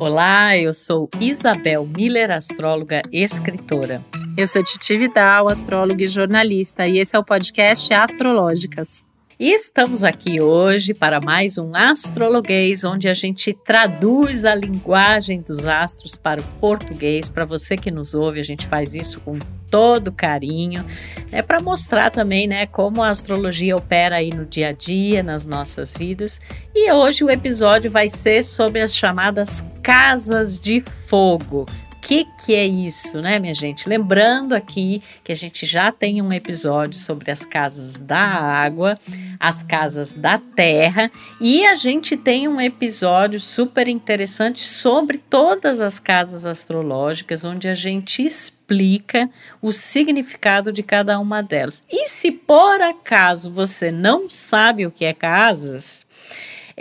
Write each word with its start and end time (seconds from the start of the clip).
Olá, 0.00 0.56
eu 0.56 0.72
sou 0.72 1.10
Isabel 1.20 1.86
Miller, 1.86 2.30
astróloga 2.30 3.02
e 3.12 3.22
escritora. 3.22 4.02
Eu 4.34 4.46
sou 4.46 4.64
Titi 4.64 4.96
Vidal, 4.96 5.46
astróloga 5.46 6.02
e 6.02 6.08
jornalista, 6.08 6.86
e 6.86 6.98
esse 6.98 7.14
é 7.14 7.18
o 7.18 7.22
podcast 7.22 7.92
Astrológicas. 7.92 9.04
E 9.40 9.54
estamos 9.54 10.04
aqui 10.04 10.38
hoje 10.38 10.92
para 10.92 11.18
mais 11.18 11.56
um 11.56 11.74
Astrologuês, 11.74 12.84
onde 12.84 13.08
a 13.08 13.14
gente 13.14 13.54
traduz 13.54 14.44
a 14.44 14.54
linguagem 14.54 15.40
dos 15.40 15.66
astros 15.66 16.14
para 16.14 16.42
o 16.42 16.44
português. 16.60 17.30
Para 17.30 17.46
você 17.46 17.74
que 17.74 17.90
nos 17.90 18.14
ouve, 18.14 18.38
a 18.38 18.42
gente 18.42 18.66
faz 18.66 18.94
isso 18.94 19.18
com 19.22 19.38
todo 19.70 20.12
carinho, 20.12 20.84
né, 21.32 21.40
para 21.40 21.58
mostrar 21.58 22.10
também, 22.10 22.46
né, 22.46 22.66
como 22.66 23.02
a 23.02 23.08
astrologia 23.08 23.74
opera 23.74 24.16
aí 24.16 24.28
no 24.28 24.44
dia 24.44 24.68
a 24.68 24.72
dia, 24.72 25.22
nas 25.22 25.46
nossas 25.46 25.96
vidas. 25.96 26.38
E 26.74 26.92
hoje 26.92 27.24
o 27.24 27.30
episódio 27.30 27.90
vai 27.90 28.10
ser 28.10 28.44
sobre 28.44 28.82
as 28.82 28.94
chamadas 28.94 29.64
casas 29.82 30.60
de 30.60 30.82
fogo 30.82 31.64
que, 32.00 32.24
que 32.24 32.54
é 32.54 32.66
isso, 32.66 33.20
né, 33.20 33.38
minha 33.38 33.54
gente? 33.54 33.88
Lembrando 33.88 34.54
aqui 34.54 35.02
que 35.22 35.30
a 35.30 35.34
gente 35.34 35.66
já 35.66 35.92
tem 35.92 36.22
um 36.22 36.32
episódio 36.32 36.98
sobre 36.98 37.30
as 37.30 37.44
casas 37.44 37.98
da 37.98 38.18
água, 38.18 38.98
as 39.38 39.62
casas 39.62 40.12
da 40.12 40.38
terra, 40.38 41.10
e 41.40 41.64
a 41.66 41.74
gente 41.74 42.16
tem 42.16 42.48
um 42.48 42.60
episódio 42.60 43.38
super 43.38 43.88
interessante 43.88 44.60
sobre 44.60 45.18
todas 45.18 45.80
as 45.80 45.98
casas 45.98 46.46
astrológicas, 46.46 47.44
onde 47.44 47.68
a 47.68 47.74
gente 47.74 48.24
explica 48.24 49.28
o 49.60 49.70
significado 49.70 50.72
de 50.72 50.82
cada 50.82 51.18
uma 51.18 51.42
delas. 51.42 51.84
E 51.90 52.08
se 52.08 52.30
por 52.30 52.80
acaso 52.80 53.52
você 53.52 53.90
não 53.90 54.28
sabe 54.28 54.86
o 54.86 54.90
que 54.90 55.04
é 55.04 55.12
casas, 55.12 56.06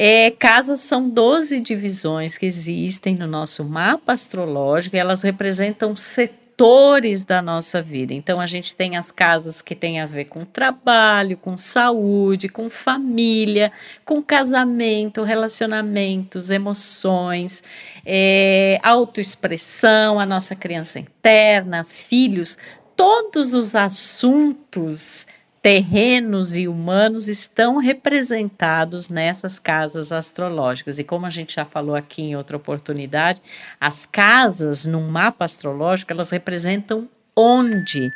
é, 0.02 0.32
casas 0.32 0.80
são 0.80 1.10
12 1.10 1.60
divisões 1.60 2.38
que 2.38 2.46
existem 2.46 3.16
no 3.16 3.28
nosso 3.28 3.66
mapa 3.66 4.14
astrológico 4.14 4.96
e 4.96 5.00
elas 5.00 5.24
representam 5.24 5.94
setores 5.94 7.26
da 7.26 7.42
nossa 7.42 7.82
vida. 7.82 8.14
Então 8.14 8.40
a 8.40 8.46
gente 8.46 8.74
tem 8.74 8.96
as 8.96 9.12
casas 9.12 9.62
que 9.62 9.76
têm 9.76 10.00
a 10.00 10.06
ver 10.06 10.26
com 10.26 10.46
trabalho, 10.46 11.36
com 11.36 11.58
saúde, 11.58 12.48
com 12.48 12.70
família, 12.70 13.74
com 14.06 14.24
casamento, 14.24 15.22
relacionamentos, 15.24 16.50
emoções, 16.50 17.62
é, 18.06 18.80
autoexpressão, 18.82 20.18
a 20.18 20.26
nossa 20.26 20.56
criança 20.56 20.98
interna, 20.98 21.84
filhos, 21.84 22.58
todos 22.96 23.54
os 23.54 23.76
assuntos 23.76 25.28
terrenos 25.62 26.56
e 26.56 26.68
humanos 26.68 27.28
estão 27.28 27.78
representados 27.78 29.10
nessas 29.10 29.60
casas 29.60 30.12
astrológicas. 30.12 31.00
E 31.00 31.04
como 31.04 31.26
a 31.26 31.30
gente 31.30 31.56
já 31.56 31.66
falou 31.66 31.96
aqui 31.96 32.22
em 32.22 32.36
outra 32.36 32.58
oportunidade, 32.58 33.42
as 33.80 34.06
casas 34.06 34.86
num 34.86 35.08
mapa 35.08 35.46
astrológico, 35.46 36.14
elas 36.14 36.30
representam 36.30 37.10
onde, 37.36 38.10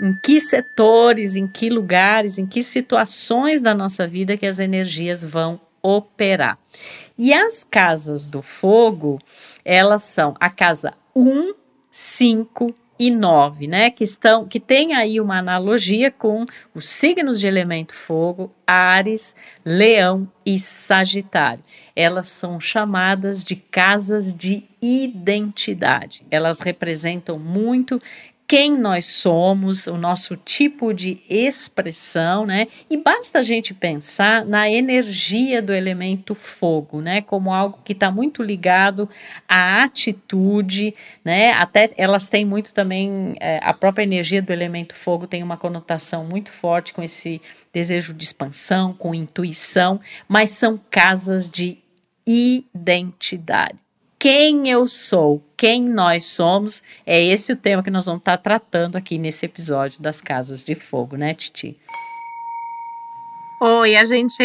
em 0.00 0.14
que 0.24 0.40
setores, 0.40 1.36
em 1.36 1.46
que 1.46 1.68
lugares, 1.68 2.38
em 2.38 2.46
que 2.46 2.62
situações 2.62 3.60
da 3.60 3.74
nossa 3.74 4.06
vida 4.06 4.36
que 4.36 4.46
as 4.46 4.58
energias 4.58 5.24
vão 5.24 5.60
operar. 5.82 6.58
E 7.18 7.32
as 7.32 7.64
casas 7.64 8.26
do 8.26 8.42
fogo, 8.42 9.20
elas 9.64 10.02
são 10.02 10.34
a 10.40 10.50
casa 10.50 10.94
1, 11.14 11.54
5, 11.90 12.74
e 12.98 13.10
9, 13.10 13.66
né? 13.66 13.90
Que 13.90 14.04
estão, 14.04 14.46
que 14.46 14.58
tem 14.58 14.94
aí 14.94 15.20
uma 15.20 15.38
analogia 15.38 16.10
com 16.10 16.46
os 16.74 16.88
signos 16.88 17.38
de 17.38 17.46
elemento 17.46 17.94
fogo, 17.94 18.50
Ares, 18.66 19.34
Leão 19.64 20.28
e 20.44 20.58
Sagitário. 20.58 21.62
Elas 21.94 22.28
são 22.28 22.60
chamadas 22.60 23.44
de 23.44 23.56
casas 23.56 24.34
de 24.34 24.64
identidade. 24.80 26.24
Elas 26.30 26.60
representam 26.60 27.38
muito 27.38 28.00
quem 28.48 28.78
nós 28.78 29.06
somos, 29.06 29.88
o 29.88 29.96
nosso 29.96 30.36
tipo 30.36 30.94
de 30.94 31.20
expressão, 31.28 32.46
né? 32.46 32.66
E 32.88 32.96
basta 32.96 33.40
a 33.40 33.42
gente 33.42 33.74
pensar 33.74 34.44
na 34.44 34.70
energia 34.70 35.60
do 35.60 35.72
elemento 35.72 36.34
fogo, 36.34 37.00
né? 37.00 37.20
Como 37.20 37.52
algo 37.52 37.80
que 37.84 37.92
está 37.92 38.10
muito 38.10 38.42
ligado 38.42 39.08
à 39.48 39.82
atitude, 39.82 40.94
né? 41.24 41.52
Até 41.52 41.90
elas 41.96 42.28
têm 42.28 42.44
muito 42.44 42.72
também, 42.72 43.34
é, 43.40 43.58
a 43.62 43.74
própria 43.74 44.04
energia 44.04 44.40
do 44.40 44.52
elemento 44.52 44.94
fogo 44.94 45.26
tem 45.26 45.42
uma 45.42 45.56
conotação 45.56 46.24
muito 46.24 46.52
forte 46.52 46.92
com 46.92 47.02
esse 47.02 47.42
desejo 47.72 48.14
de 48.14 48.24
expansão, 48.24 48.92
com 48.92 49.14
intuição, 49.14 50.00
mas 50.28 50.50
são 50.50 50.80
casas 50.88 51.48
de 51.48 51.78
identidade 52.24 53.86
quem 54.18 54.68
eu 54.68 54.86
sou, 54.86 55.40
quem 55.56 55.82
nós 55.82 56.26
somos, 56.26 56.82
é 57.04 57.22
esse 57.22 57.52
o 57.52 57.56
tema 57.56 57.82
que 57.82 57.90
nós 57.90 58.06
vamos 58.06 58.20
estar 58.20 58.36
tratando 58.36 58.96
aqui 58.96 59.18
nesse 59.18 59.46
episódio 59.46 60.02
das 60.02 60.20
Casas 60.20 60.62
de 60.62 60.74
Fogo, 60.74 61.16
né, 61.16 61.32
Titi? 61.34 61.76
Oi, 63.58 63.96
a 63.96 64.04
gente 64.04 64.36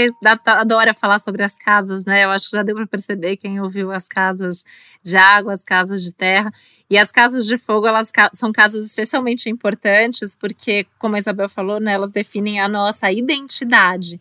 adora 0.45 0.93
falar 0.93 1.19
sobre 1.19 1.43
as 1.43 1.57
casas, 1.57 2.05
né? 2.05 2.23
Eu 2.23 2.31
acho 2.31 2.49
que 2.49 2.55
já 2.55 2.63
deu 2.63 2.75
para 2.75 2.87
perceber 2.87 3.35
quem 3.35 3.59
ouviu 3.59 3.91
as 3.91 4.07
casas 4.07 4.63
de 5.03 5.17
água, 5.17 5.51
as 5.51 5.65
casas 5.65 6.01
de 6.01 6.13
terra. 6.13 6.49
E 6.89 6.97
as 6.97 7.11
casas 7.11 7.45
de 7.45 7.57
fogo, 7.57 7.85
elas 7.85 8.09
são 8.33 8.53
casas 8.53 8.85
especialmente 8.85 9.49
importantes 9.49 10.33
porque, 10.33 10.87
como 10.97 11.17
a 11.17 11.19
Isabel 11.19 11.49
falou, 11.49 11.77
né, 11.77 11.91
elas 11.91 12.11
definem 12.11 12.61
a 12.61 12.69
nossa 12.69 13.11
identidade. 13.11 14.17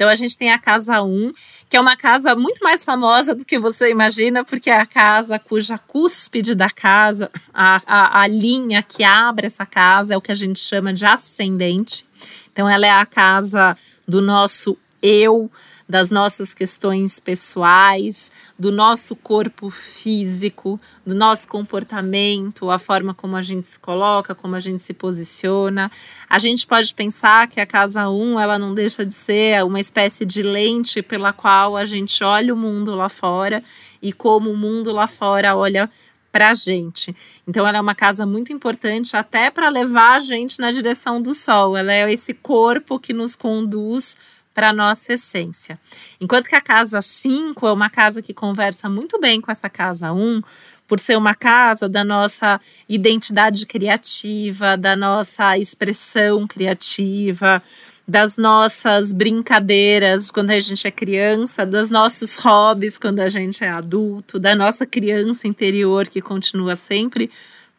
Então 0.00 0.08
a 0.08 0.14
gente 0.14 0.38
tem 0.38 0.50
a 0.50 0.58
casa 0.58 1.02
1, 1.02 1.30
que 1.68 1.76
é 1.76 1.80
uma 1.80 1.94
casa 1.94 2.34
muito 2.34 2.64
mais 2.64 2.82
famosa 2.82 3.34
do 3.34 3.44
que 3.44 3.58
você 3.58 3.90
imagina, 3.90 4.42
porque 4.42 4.70
é 4.70 4.80
a 4.80 4.86
casa 4.86 5.38
cuja 5.38 5.76
cúspide 5.76 6.54
da 6.54 6.70
casa, 6.70 7.30
a, 7.52 7.82
a, 7.86 8.22
a 8.22 8.26
linha 8.26 8.82
que 8.82 9.04
abre 9.04 9.46
essa 9.46 9.66
casa 9.66 10.14
é 10.14 10.16
o 10.16 10.20
que 10.22 10.32
a 10.32 10.34
gente 10.34 10.58
chama 10.58 10.90
de 10.90 11.04
ascendente. 11.04 12.06
Então 12.50 12.66
ela 12.66 12.86
é 12.86 12.90
a 12.90 13.04
casa 13.04 13.76
do 14.08 14.22
nosso 14.22 14.74
eu, 15.02 15.50
das 15.90 16.08
nossas 16.08 16.54
questões 16.54 17.18
pessoais, 17.18 18.30
do 18.56 18.70
nosso 18.70 19.16
corpo 19.16 19.70
físico, 19.70 20.80
do 21.04 21.16
nosso 21.16 21.48
comportamento, 21.48 22.70
a 22.70 22.78
forma 22.78 23.12
como 23.12 23.36
a 23.36 23.40
gente 23.40 23.66
se 23.66 23.78
coloca, 23.78 24.32
como 24.32 24.54
a 24.54 24.60
gente 24.60 24.80
se 24.84 24.94
posiciona. 24.94 25.90
A 26.28 26.38
gente 26.38 26.64
pode 26.64 26.94
pensar 26.94 27.48
que 27.48 27.60
a 27.60 27.66
casa 27.66 28.08
1 28.08 28.22
um, 28.22 28.38
ela 28.38 28.56
não 28.56 28.72
deixa 28.72 29.04
de 29.04 29.12
ser 29.12 29.64
uma 29.64 29.80
espécie 29.80 30.24
de 30.24 30.44
lente 30.44 31.02
pela 31.02 31.32
qual 31.32 31.76
a 31.76 31.84
gente 31.84 32.22
olha 32.22 32.54
o 32.54 32.56
mundo 32.56 32.94
lá 32.94 33.08
fora 33.08 33.60
e 34.00 34.12
como 34.12 34.48
o 34.48 34.56
mundo 34.56 34.92
lá 34.92 35.08
fora 35.08 35.56
olha 35.56 35.90
para 36.30 36.50
a 36.50 36.54
gente. 36.54 37.12
Então, 37.48 37.66
ela 37.66 37.78
é 37.78 37.80
uma 37.80 37.96
casa 37.96 38.24
muito 38.24 38.52
importante 38.52 39.16
até 39.16 39.50
para 39.50 39.68
levar 39.68 40.14
a 40.14 40.20
gente 40.20 40.60
na 40.60 40.70
direção 40.70 41.20
do 41.20 41.34
sol. 41.34 41.76
Ela 41.76 41.92
é 41.92 42.12
esse 42.12 42.32
corpo 42.32 43.00
que 43.00 43.12
nos 43.12 43.34
conduz 43.34 44.16
para 44.54 44.70
a 44.70 44.72
nossa 44.72 45.12
essência. 45.12 45.78
Enquanto 46.20 46.48
que 46.48 46.56
a 46.56 46.60
casa 46.60 47.00
5 47.00 47.66
é 47.66 47.72
uma 47.72 47.90
casa 47.90 48.20
que 48.20 48.34
conversa 48.34 48.88
muito 48.88 49.18
bem 49.20 49.40
com 49.40 49.50
essa 49.50 49.68
casa 49.68 50.12
1, 50.12 50.18
um, 50.18 50.42
por 50.86 50.98
ser 50.98 51.16
uma 51.16 51.34
casa 51.34 51.88
da 51.88 52.02
nossa 52.02 52.60
identidade 52.88 53.64
criativa, 53.64 54.76
da 54.76 54.96
nossa 54.96 55.56
expressão 55.56 56.48
criativa, 56.48 57.62
das 58.10 58.36
nossas 58.36 59.12
brincadeiras 59.12 60.32
quando 60.32 60.50
a 60.50 60.58
gente 60.58 60.84
é 60.84 60.90
criança, 60.90 61.64
dos 61.64 61.90
nossos 61.90 62.38
hobbies 62.38 62.98
quando 62.98 63.20
a 63.20 63.28
gente 63.28 63.62
é 63.62 63.68
adulto, 63.68 64.36
da 64.36 64.52
nossa 64.56 64.84
criança 64.84 65.46
interior 65.46 66.08
que 66.08 66.20
continua 66.20 66.74
sempre 66.74 67.30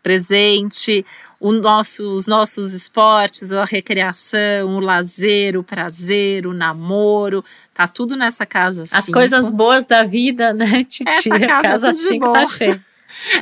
presente, 0.02 1.06
nosso, 1.50 2.14
os 2.14 2.28
nossos 2.28 2.74
esportes, 2.74 3.52
a 3.52 3.66
recreação, 3.66 4.76
o 4.76 4.80
lazer, 4.80 5.58
o 5.58 5.64
prazer, 5.64 6.46
o 6.46 6.54
namoro, 6.54 7.44
tá 7.74 7.88
tudo 7.88 8.16
nessa 8.16 8.46
casa. 8.46 8.84
As 8.84 9.06
cinco. 9.06 9.18
coisas 9.18 9.50
boas 9.50 9.88
da 9.88 10.04
vida, 10.04 10.54
né, 10.54 10.84
Titi? 10.86 11.10
Essa 11.10 11.40
casa, 11.40 11.62
casa 11.64 11.94
cinco 11.94 12.32
tá 12.32 12.46
cheia. 12.46 12.80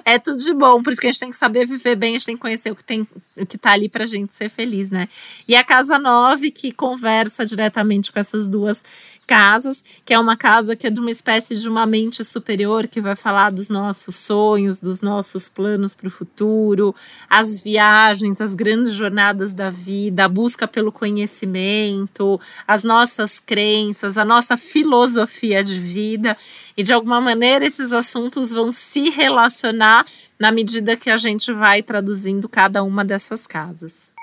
É 0.04 0.20
tudo 0.20 0.38
de 0.38 0.54
bom, 0.54 0.81
por 0.81 0.92
isso 0.92 1.02
que 1.02 1.08
a 1.08 1.12
gente 1.12 1.20
tem 1.20 1.31
que 1.31 1.38
saber 1.38 1.66
viver 1.66 1.96
bem, 1.96 2.12
a 2.12 2.14
gente 2.14 2.26
tem 2.26 2.36
que 2.36 2.42
conhecer 2.42 2.72
o 2.72 2.76
que 2.76 2.84
tem, 2.84 3.08
o 3.38 3.46
que 3.46 3.58
tá 3.58 3.72
ali 3.72 3.90
pra 3.90 4.06
gente 4.06 4.36
ser 4.36 4.50
feliz, 4.50 4.92
né? 4.92 5.08
E 5.48 5.56
a 5.56 5.64
casa 5.64 5.98
9 5.98 6.52
que 6.52 6.72
conversa 6.72 7.46
diretamente 7.46 8.12
com 8.12 8.20
essas 8.20 8.48
duas 8.48 8.84
casas, 9.30 9.84
que 10.04 10.12
é 10.12 10.20
uma 10.20 10.36
casa 10.36 10.76
que 10.76 10.88
é 10.88 10.90
de 10.90 11.00
uma 11.00 11.12
espécie 11.12 11.56
de 11.56 11.70
uma 11.70 11.86
mente 11.86 12.26
superior 12.26 12.88
que 12.88 13.00
vai 13.00 13.16
falar 13.16 13.52
dos 13.52 13.70
nossos 13.70 14.16
sonhos, 14.16 14.80
dos 14.80 15.04
nossos 15.04 15.48
planos 15.48 15.94
para 15.94 16.08
o 16.08 16.12
futuro, 16.12 16.96
as 17.30 17.62
viagens, 17.62 18.42
as 18.42 18.56
grandes 18.56 18.92
jornadas 18.92 19.54
da 19.54 19.70
vida, 19.70 20.26
a 20.26 20.28
busca 20.28 20.68
pelo 20.68 20.92
conhecimento, 20.92 22.42
as 22.68 22.84
nossas 22.84 23.40
crenças, 23.40 24.18
a 24.18 24.26
nossa 24.26 24.58
filosofia 24.58 25.64
de 25.64 25.80
vida. 25.80 26.36
E 26.80 26.84
de 26.84 26.94
alguma 26.94 27.20
maneira 27.20 27.66
esses 27.66 27.92
assuntos 27.92 28.52
vão 28.52 28.72
se 28.72 29.10
relacionar 29.10 30.06
na 30.40 30.50
medida 30.50 30.96
que 30.96 31.10
a 31.10 31.18
gente 31.18 31.52
vai 31.52 31.84
traduzindo 31.84 32.48
cada 32.48 32.81
uma 32.84 33.04
dessas 33.04 33.46
casas. 33.46 34.14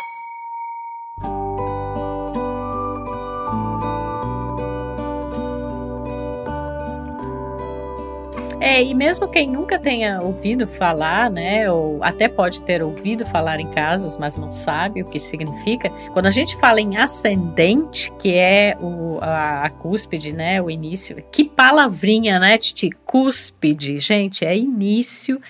É, 8.66 8.82
e 8.82 8.94
mesmo 8.94 9.28
quem 9.28 9.46
nunca 9.46 9.78
tenha 9.78 10.20
ouvido 10.20 10.66
falar, 10.66 11.30
né, 11.30 11.70
ou 11.70 12.02
até 12.02 12.26
pode 12.26 12.64
ter 12.64 12.82
ouvido 12.82 13.24
falar 13.24 13.60
em 13.60 13.70
casas, 13.70 14.18
mas 14.18 14.36
não 14.36 14.52
sabe 14.52 15.02
o 15.02 15.04
que 15.04 15.20
significa, 15.20 15.88
quando 16.12 16.26
a 16.26 16.32
gente 16.32 16.56
fala 16.56 16.80
em 16.80 16.96
ascendente, 16.96 18.10
que 18.20 18.34
é 18.34 18.76
o, 18.80 19.18
a, 19.22 19.66
a 19.66 19.70
cúspide, 19.70 20.32
né, 20.32 20.60
o 20.60 20.68
início, 20.68 21.22
que 21.30 21.44
palavrinha, 21.44 22.40
né, 22.40 22.58
Titi? 22.58 22.90
Cúspide, 23.04 23.98
gente, 23.98 24.44
é 24.44 24.58
início 24.58 25.40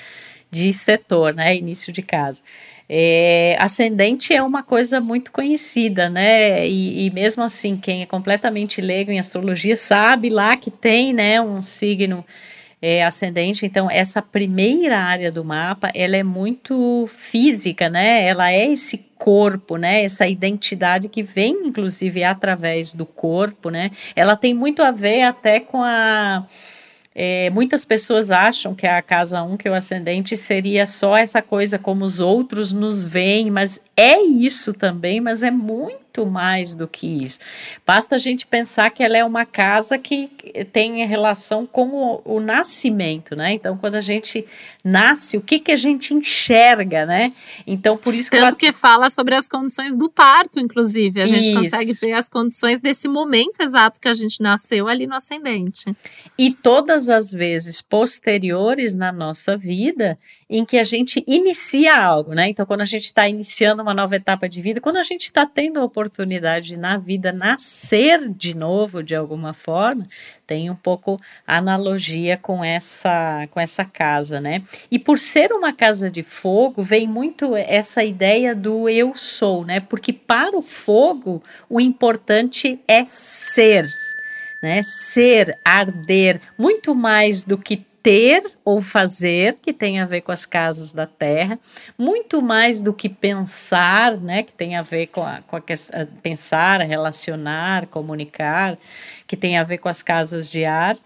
de 0.51 0.71
setor, 0.75 1.35
né, 1.35 1.57
início 1.57 1.95
de 1.95 2.03
casa. 2.03 2.43
É, 2.87 3.57
ascendente 3.59 4.35
é 4.35 4.43
uma 4.43 4.63
coisa 4.63 5.01
muito 5.01 5.33
conhecida, 5.33 6.09
né? 6.11 6.69
E, 6.69 7.07
e, 7.07 7.11
mesmo 7.11 7.43
assim, 7.43 7.77
quem 7.77 8.03
é 8.03 8.07
completamente 8.07 8.81
leigo 8.81 9.11
em 9.11 9.19
astrologia 9.19 9.75
sabe 9.75 10.29
lá 10.29 10.57
que 10.57 10.71
tem, 10.71 11.15
né, 11.15 11.41
um 11.41 11.63
signo 11.63 12.23
é, 12.89 13.05
ascendente. 13.05 13.67
Então, 13.67 13.91
essa 13.91 14.23
primeira 14.23 14.97
área 14.97 15.29
do 15.29 15.45
mapa, 15.45 15.91
ela 15.93 16.17
é 16.17 16.23
muito 16.23 17.05
física, 17.09 17.91
né? 17.91 18.23
Ela 18.23 18.53
é 18.53 18.71
esse 18.71 18.99
corpo, 19.19 19.77
né? 19.77 20.05
Essa 20.05 20.29
identidade 20.29 21.09
que 21.09 21.21
vem, 21.21 21.67
inclusive, 21.67 22.23
através 22.23 22.93
do 22.93 23.05
corpo, 23.05 23.71
né? 23.71 23.91
Ela 24.15 24.37
tem 24.37 24.55
muito 24.55 24.85
a 24.85 24.93
ver 24.93 25.23
até 25.23 25.59
com 25.59 25.83
a 25.83 26.47
é, 27.13 27.51
muitas 27.51 27.85
pessoas 27.85 28.31
acham 28.31 28.73
que 28.73 28.87
a 28.87 29.03
casa 29.03 29.43
1, 29.43 29.57
que 29.57 29.67
é 29.67 29.71
o 29.71 29.75
ascendente, 29.75 30.37
seria 30.37 30.87
só 30.87 31.17
essa 31.17 31.43
coisa 31.43 31.79
como 31.79 32.05
os 32.05 32.21
outros 32.21 32.73
nos 32.73 33.05
veem, 33.05 33.51
mas 33.51 33.81
é 33.97 34.21
isso 34.21 34.75
também, 34.75 35.19
mas 35.19 35.43
é 35.43 35.51
muito 35.51 36.06
mais 36.25 36.75
do 36.75 36.87
que 36.89 37.07
isso. 37.07 37.39
Basta 37.85 38.15
a 38.15 38.19
gente 38.19 38.47
pensar 38.47 38.91
que 38.91 39.03
ela 39.03 39.19
é 39.19 39.25
uma 39.25 39.45
casa 39.45 39.99
que 39.99 40.31
tem 40.73 41.05
relação 41.05 41.67
com 41.67 41.89
o, 42.25 42.37
o 42.37 42.41
nascimento, 42.41 43.35
né? 43.37 43.53
Então, 43.53 43.77
quando 43.77 43.97
a 43.97 44.01
gente 44.01 44.47
nasce, 44.85 45.37
o 45.37 45.41
que, 45.41 45.59
que 45.59 45.73
a 45.73 45.77
gente 45.77 46.15
enxerga, 46.15 47.05
né? 47.05 47.33
Então, 47.67 47.97
por 47.97 48.15
isso 48.15 48.31
que. 48.31 48.37
Tanto 48.37 48.47
ela... 48.47 48.57
que 48.57 48.73
fala 48.73 49.11
sobre 49.11 49.35
as 49.35 49.49
condições 49.49 49.97
do 49.97 50.09
parto, 50.09 50.61
inclusive. 50.61 51.21
A 51.21 51.27
gente 51.27 51.51
isso. 51.51 51.61
consegue 51.61 51.93
ver 51.95 52.13
as 52.13 52.29
condições 52.29 52.81
desse 52.81 53.09
momento 53.09 53.61
exato 53.61 54.01
que 54.01 54.09
a 54.09 54.15
gente 54.15 54.41
nasceu 54.41 54.87
ali 54.87 55.07
no 55.07 55.17
ascendente. 55.17 55.85
E 56.39 56.53
todas 56.53 57.11
as 57.11 57.33
vezes 57.33 57.83
posteriores 57.83 58.95
na 58.95 59.11
nossa 59.11 59.57
vida 59.57 60.17
em 60.49 60.65
que 60.65 60.79
a 60.79 60.85
gente 60.85 61.25
inicia 61.27 61.97
algo, 61.97 62.33
né? 62.33 62.49
Então, 62.49 62.65
quando 62.65 62.83
a 62.83 62.87
gente 62.87 63.05
está 63.05 63.29
iniciando 63.29 63.83
uma 63.83 63.93
nova 63.93 64.15
etapa 64.15 64.49
de 64.49 64.63
vida, 64.63 64.81
quando 64.81 64.97
a 64.97 65.03
gente 65.03 65.25
está 65.25 65.45
tendo 65.45 65.81
a 65.81 65.85
oportunidade 65.85 66.69
de, 66.69 66.79
na 66.79 66.97
vida 66.97 67.33
nascer 67.33 68.29
de 68.29 68.55
novo 68.55 69.03
de 69.03 69.15
alguma 69.15 69.53
forma, 69.53 70.07
tem 70.47 70.71
um 70.71 70.75
pouco 70.75 71.21
analogia 71.45 72.37
com 72.37 72.65
essa 72.65 73.49
com 73.51 73.59
essa 73.59 73.85
casa, 73.85 74.41
né? 74.41 74.63
E 74.89 74.99
por 74.99 75.19
ser 75.19 75.53
uma 75.53 75.73
casa 75.73 76.09
de 76.09 76.23
fogo, 76.23 76.83
vem 76.83 77.09
muito 77.09 77.57
essa 77.57 78.05
ideia 78.05 78.55
do 78.55 78.89
eu 78.89 79.15
sou, 79.15 79.65
né? 79.65 79.81
Porque 79.81 80.13
para 80.13 80.57
o 80.57 80.63
fogo, 80.63 81.43
o 81.69 81.81
importante 81.81 82.79
é 82.87 83.05
ser, 83.05 83.87
né? 84.63 84.81
Ser, 84.85 85.59
arder, 85.65 86.41
muito 86.57 86.95
mais 86.95 87.43
do 87.43 87.59
que 87.59 87.85
ter 88.07 88.45
ou 88.65 88.81
fazer, 88.81 89.57
que 89.61 89.73
tem 89.73 89.99
a 89.99 90.05
ver 90.07 90.21
com 90.21 90.31
as 90.31 90.47
casas 90.47 90.93
da 90.93 91.09
terra, 91.09 91.59
muito 91.99 92.41
mais 92.41 92.81
do 92.81 92.93
que 92.93 93.09
pensar, 93.09 94.17
né, 94.17 94.45
que 94.45 94.53
tem 94.53 94.77
a 94.77 94.83
ver 94.83 95.09
com 95.09 95.25
a, 95.25 95.41
com 95.45 95.57
a 95.57 95.63
pensar, 96.23 96.83
relacionar, 96.83 97.89
comunicar, 97.89 98.79
que 99.27 99.37
tem 99.37 99.59
a 99.59 99.65
ver 99.65 99.79
com 99.79 99.89
as 99.89 100.05
casas 100.05 100.49
de 100.49 100.65
ar. 100.65 100.97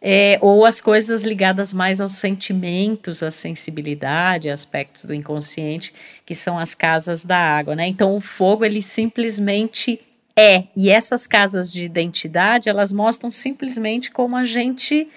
É, 0.00 0.38
ou 0.40 0.64
as 0.64 0.80
coisas 0.80 1.24
ligadas 1.24 1.72
mais 1.72 2.00
aos 2.00 2.12
sentimentos, 2.12 3.20
à 3.24 3.32
sensibilidade, 3.32 4.48
aspectos 4.48 5.06
do 5.06 5.14
inconsciente, 5.14 5.92
que 6.24 6.36
são 6.36 6.56
as 6.56 6.72
casas 6.72 7.24
da 7.24 7.38
água, 7.38 7.74
né? 7.74 7.88
Então 7.88 8.14
o 8.14 8.20
fogo 8.20 8.64
ele 8.64 8.80
simplesmente 8.80 10.00
é, 10.36 10.64
e 10.76 10.88
essas 10.88 11.26
casas 11.26 11.72
de 11.72 11.84
identidade, 11.84 12.68
elas 12.68 12.92
mostram 12.92 13.32
simplesmente 13.32 14.12
como 14.12 14.36
a 14.36 14.44
gente 14.44 15.08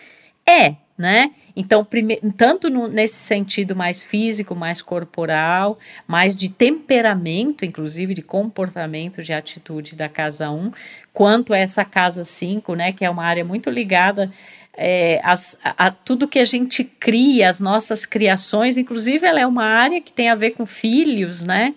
é, 0.47 0.77
né? 0.97 1.31
Então, 1.55 1.85
tanto 2.35 2.69
no, 2.69 2.87
nesse 2.87 3.15
sentido 3.15 3.75
mais 3.75 4.03
físico, 4.03 4.55
mais 4.55 4.81
corporal, 4.81 5.77
mais 6.07 6.35
de 6.35 6.49
temperamento, 6.49 7.63
inclusive 7.63 8.13
de 8.13 8.21
comportamento, 8.21 9.21
de 9.21 9.31
atitude 9.31 9.95
da 9.95 10.09
casa 10.09 10.49
1, 10.49 10.71
quanto 11.13 11.53
essa 11.53 11.85
casa 11.85 12.25
5, 12.25 12.73
né? 12.75 12.91
Que 12.91 13.05
é 13.05 13.09
uma 13.09 13.23
área 13.23 13.45
muito 13.45 13.69
ligada 13.69 14.31
é, 14.77 15.19
a, 15.23 15.33
a, 15.63 15.91
tudo 15.91 16.27
que 16.27 16.37
a 16.37 16.45
gente 16.45 16.83
cria, 16.83 17.49
as 17.49 17.59
nossas 17.59 18.05
criações, 18.05 18.77
inclusive 18.77 19.25
ela 19.25 19.39
é 19.39 19.47
uma 19.47 19.65
área 19.65 19.99
que 19.99 20.13
tem 20.13 20.29
a 20.29 20.35
ver 20.35 20.51
com 20.51 20.67
filhos, 20.67 21.41
né? 21.41 21.73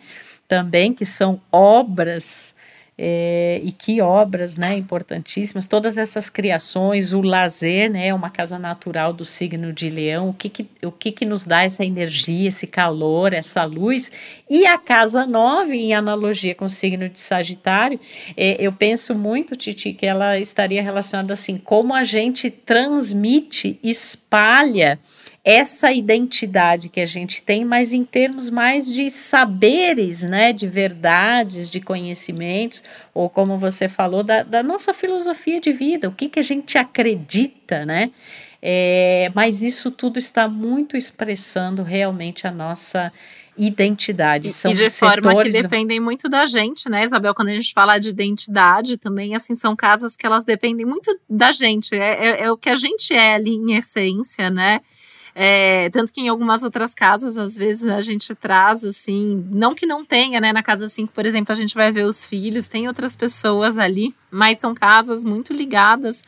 Também, 0.46 0.93
que 0.93 1.06
são 1.06 1.40
obras 1.50 2.55
é, 3.02 3.58
e 3.64 3.73
que 3.73 4.02
obras, 4.02 4.58
né, 4.58 4.76
importantíssimas, 4.76 5.67
todas 5.67 5.97
essas 5.97 6.29
criações, 6.29 7.14
o 7.14 7.23
lazer, 7.23 7.91
né, 7.91 8.12
uma 8.12 8.29
casa 8.29 8.58
natural 8.58 9.14
do 9.14 9.25
signo 9.25 9.73
de 9.73 9.88
leão, 9.88 10.29
o 10.29 10.35
que 10.35 10.50
que, 10.50 10.67
o 10.85 10.93
que 10.93 11.11
que 11.11 11.25
nos 11.25 11.47
dá 11.47 11.62
essa 11.62 11.82
energia, 11.82 12.49
esse 12.49 12.67
calor, 12.67 13.32
essa 13.32 13.64
luz, 13.64 14.12
e 14.50 14.67
a 14.67 14.76
casa 14.76 15.25
nove, 15.25 15.79
em 15.79 15.94
analogia 15.94 16.55
com 16.55 16.67
o 16.67 16.69
signo 16.69 17.08
de 17.08 17.19
sagitário, 17.19 17.99
é, 18.37 18.58
eu 18.61 18.70
penso 18.70 19.14
muito, 19.14 19.56
Titi, 19.56 19.94
que 19.94 20.05
ela 20.05 20.38
estaria 20.38 20.82
relacionada 20.82 21.32
assim, 21.32 21.56
como 21.56 21.94
a 21.94 22.05
gente 22.05 22.50
transmite, 22.50 23.79
espalha, 23.82 24.99
essa 25.44 25.90
identidade 25.90 26.88
que 26.88 27.00
a 27.00 27.06
gente 27.06 27.42
tem, 27.42 27.64
mas 27.64 27.92
em 27.92 28.04
termos 28.04 28.50
mais 28.50 28.92
de 28.92 29.10
saberes, 29.10 30.22
né, 30.22 30.52
de 30.52 30.69
verdades, 30.69 31.70
de 31.70 31.81
conhecimentos, 31.81 32.82
ou 33.14 33.31
como 33.31 33.56
você 33.56 33.88
falou, 33.88 34.22
da, 34.22 34.42
da 34.42 34.62
nossa 34.62 34.92
filosofia 34.92 35.60
de 35.60 35.72
vida, 35.72 36.08
o 36.08 36.12
que, 36.12 36.28
que 36.28 36.38
a 36.38 36.42
gente 36.42 36.76
acredita, 36.76 37.87
né? 37.87 38.10
É, 38.62 39.32
mas 39.34 39.62
isso 39.62 39.90
tudo 39.90 40.19
está 40.19 40.46
muito 40.46 40.94
expressando 40.94 41.82
realmente 41.82 42.46
a 42.46 42.50
nossa 42.50 43.10
identidade. 43.56 44.52
São 44.52 44.70
e 44.70 44.75
de 44.75 44.90
forma 44.90 45.42
que 45.42 45.50
dependem 45.50 45.98
muito 45.98 46.28
da 46.28 46.44
gente, 46.44 46.88
né, 46.88 47.04
Isabel? 47.04 47.34
Quando 47.34 47.48
a 47.48 47.54
gente 47.54 47.72
fala 47.72 47.98
de 47.98 48.10
identidade, 48.10 48.98
também, 48.98 49.34
assim, 49.34 49.54
são 49.54 49.75
casas 49.75 50.14
que 50.14 50.26
elas 50.26 50.44
dependem 50.44 50.84
muito 50.84 51.19
da 51.28 51.52
gente. 51.52 51.94
É, 51.94 52.26
é, 52.26 52.42
é 52.42 52.50
o 52.50 52.56
que 52.56 52.69
a 52.69 52.75
gente 52.75 53.14
é 53.14 53.34
ali 53.34 53.54
em 53.54 53.76
essência, 53.76 54.50
né? 54.50 54.80
É, 55.34 55.88
tanto 55.90 56.12
que 56.12 56.20
em 56.20 56.28
algumas 56.28 56.62
outras 56.62 56.94
casas, 56.94 57.37
às 57.37 57.56
vezes, 57.56 57.87
a 57.87 58.00
gente 58.00 58.34
traz, 58.34 58.84
assim, 58.84 59.46
não 59.50 59.75
que 59.75 59.87
não 59.87 60.04
tenha, 60.04 60.40
né? 60.40 60.52
Na 60.52 60.62
casa 60.62 60.88
5, 60.88 61.12
por 61.12 61.26
exemplo, 61.26 61.52
a 61.52 61.56
gente 61.56 61.75
vai 61.75 61.92
ver 61.92 62.04
os 62.04 62.26
filhos, 62.26 62.68
tem 62.68 62.88
outras 62.88 63.16
pessoas 63.16 63.78
ali, 63.78 64.14
mas 64.30 64.58
são 64.58 64.75
casas 64.75 65.25
muito 65.25 65.52
ligadas 65.52 66.22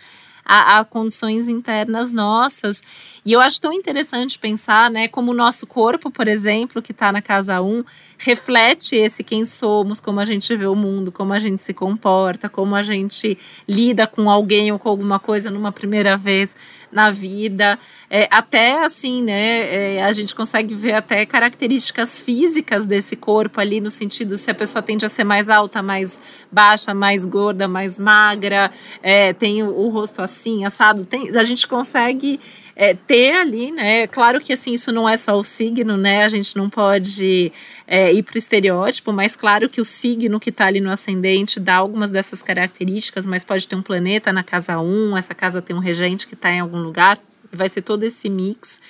a, 0.45 0.81
a, 0.81 0.85
condições 0.85 1.49
internas 1.49 2.13
nossas. 2.13 2.83
E 3.25 3.33
eu 3.33 3.41
acho 3.41 3.61
tão 3.61 3.73
interessante 3.73 4.39
pensar, 4.39 4.91
né, 4.91 5.09
como 5.09 5.31
o 5.31 5.35
nosso 5.35 5.67
corpo, 5.67 6.11
por 6.11 6.27
exemplo, 6.27 6.83
que 6.83 6.93
está 6.93 7.13
na 7.13 7.23
casa 7.23 7.61
1, 7.63 7.85
reflete 8.19 8.97
esse 8.97 9.23
quem 9.23 9.45
somos, 9.45 10.01
como 10.01 10.21
a 10.21 10.25
gente 10.25 10.55
vê 10.57 10.67
o 10.67 10.75
mundo, 10.75 11.13
como 11.13 11.33
a 11.33 11.39
gente 11.39 11.61
se 11.61 11.73
comporta, 11.73 12.49
como 12.49 12.75
a 12.75 12.83
gente 12.83 13.39
lida 13.69 14.07
com 14.07 14.31
alguém 14.31 14.73
ou 14.73 14.79
com 14.79 14.89
alguma 14.89 15.19
coisa 15.19 15.51
numa 15.51 15.73
primeira 15.73 16.17
vez 16.17 16.57
na 16.93 17.11
vida. 17.11 17.79
É, 18.11 18.29
até 18.31 18.85
assim, 18.85 19.23
né, 19.23 19.97
é, 19.97 20.03
a 20.03 20.13
gente 20.13 20.35
consegue 20.35 20.75
ver 20.75 20.93
até 20.93 21.25
características 21.25 22.19
físicas 22.19 22.87
desse 22.87 23.17
corpo 23.17 23.61
ali, 23.61 23.81
no 23.81 23.91
sentido 23.91 24.37
se 24.37 24.51
a 24.51 24.55
pessoa 24.55 24.83
tende 24.83 25.07
a 25.07 25.09
ser 25.09 25.25
mais 25.25 25.49
alta, 25.49 25.83
mais 25.83 26.21
baixa, 26.51 26.93
mais 26.93 27.25
gorda, 27.25 27.67
mais 27.67 27.99
magra, 27.99 28.71
é, 29.03 29.33
tem 29.33 29.63
o, 29.63 29.71
o 29.71 29.89
rosto 29.89 30.21
assim, 30.21 30.32
assado. 30.65 31.05
Tem, 31.05 31.37
a 31.37 31.45
gente 31.45 31.67
consegue 31.67 32.41
é, 32.75 32.95
ter 32.95 33.35
ali, 33.35 33.71
né? 33.71 34.07
Claro 34.07 34.41
que 34.41 34.53
assim, 34.53 34.73
isso 34.73 34.91
não 34.93 35.09
é 35.09 35.17
só 35.17 35.37
o 35.39 35.45
signo, 35.45 35.97
né? 35.97 36.25
A 36.25 36.29
gente 36.29 36.57
não 36.57 36.71
pode 36.71 37.53
é, 37.87 38.13
ir 38.13 38.23
para 38.23 38.35
o 38.35 38.39
estereótipo, 38.39 39.13
mas 39.13 39.37
claro 39.37 39.69
que 39.69 39.81
o 39.81 39.85
signo 39.85 40.41
que 40.41 40.51
está 40.51 40.67
ali 40.67 40.81
no 40.81 40.91
ascendente 40.91 41.61
dá 41.61 41.77
algumas 41.77 42.11
dessas 42.11 42.43
características, 42.43 43.27
mas 43.27 43.45
pode 43.45 43.67
ter 43.69 43.77
um 43.77 43.83
planeta 43.83 44.33
na 44.33 44.43
casa 44.43 44.79
1, 44.79 45.17
essa 45.17 45.35
casa 45.35 45.61
tem 45.61 45.77
um 45.77 45.81
regente 45.81 46.27
que 46.27 46.35
está 46.35 46.51
em 46.51 46.61
algum 46.61 46.79
lugar, 46.79 47.19
vai 47.53 47.69
ser 47.69 47.83
todo 47.83 48.03
esse 48.03 48.29
mix. 48.31 48.81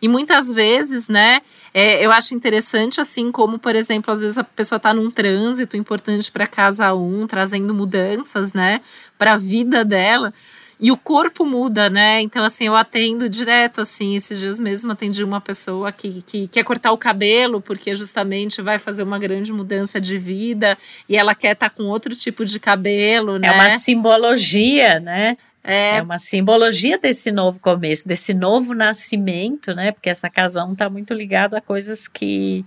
E 0.00 0.06
muitas 0.06 0.52
vezes, 0.52 1.08
né, 1.08 1.40
é, 1.74 2.04
eu 2.04 2.12
acho 2.12 2.34
interessante, 2.34 3.00
assim, 3.00 3.32
como, 3.32 3.58
por 3.58 3.74
exemplo, 3.74 4.12
às 4.12 4.20
vezes 4.20 4.38
a 4.38 4.44
pessoa 4.44 4.76
está 4.76 4.94
num 4.94 5.10
trânsito 5.10 5.76
importante 5.76 6.30
para 6.30 6.46
casa 6.46 6.94
1, 6.94 7.26
trazendo 7.26 7.74
mudanças, 7.74 8.52
né, 8.52 8.80
para 9.16 9.32
a 9.32 9.36
vida 9.36 9.84
dela. 9.84 10.32
E 10.80 10.92
o 10.92 10.96
corpo 10.96 11.44
muda, 11.44 11.90
né? 11.90 12.20
Então, 12.20 12.44
assim, 12.44 12.66
eu 12.66 12.76
atendo 12.76 13.28
direto, 13.28 13.80
assim, 13.80 14.14
esses 14.14 14.38
dias 14.38 14.60
mesmo 14.60 14.92
atendi 14.92 15.24
uma 15.24 15.40
pessoa 15.40 15.90
que, 15.90 16.22
que 16.22 16.46
quer 16.46 16.62
cortar 16.62 16.92
o 16.92 16.98
cabelo, 16.98 17.60
porque 17.60 17.94
justamente 17.96 18.62
vai 18.62 18.78
fazer 18.78 19.02
uma 19.02 19.18
grande 19.18 19.52
mudança 19.52 20.00
de 20.00 20.16
vida 20.16 20.78
e 21.08 21.16
ela 21.16 21.34
quer 21.34 21.52
estar 21.52 21.68
tá 21.68 21.74
com 21.74 21.84
outro 21.84 22.14
tipo 22.14 22.44
de 22.44 22.60
cabelo, 22.60 23.38
né? 23.38 23.48
É 23.48 23.52
uma 23.52 23.70
simbologia, 23.70 25.00
né? 25.00 25.36
É. 25.64 25.96
é. 25.96 26.02
uma 26.02 26.18
simbologia 26.18 26.96
desse 26.96 27.32
novo 27.32 27.58
começo, 27.58 28.06
desse 28.06 28.32
novo 28.32 28.72
nascimento, 28.72 29.74
né? 29.74 29.90
Porque 29.90 30.08
essa 30.08 30.30
casa 30.30 30.64
1 30.64 30.74
está 30.74 30.88
muito 30.88 31.12
ligada 31.12 31.58
a 31.58 31.60
coisas 31.60 32.06
que 32.06 32.64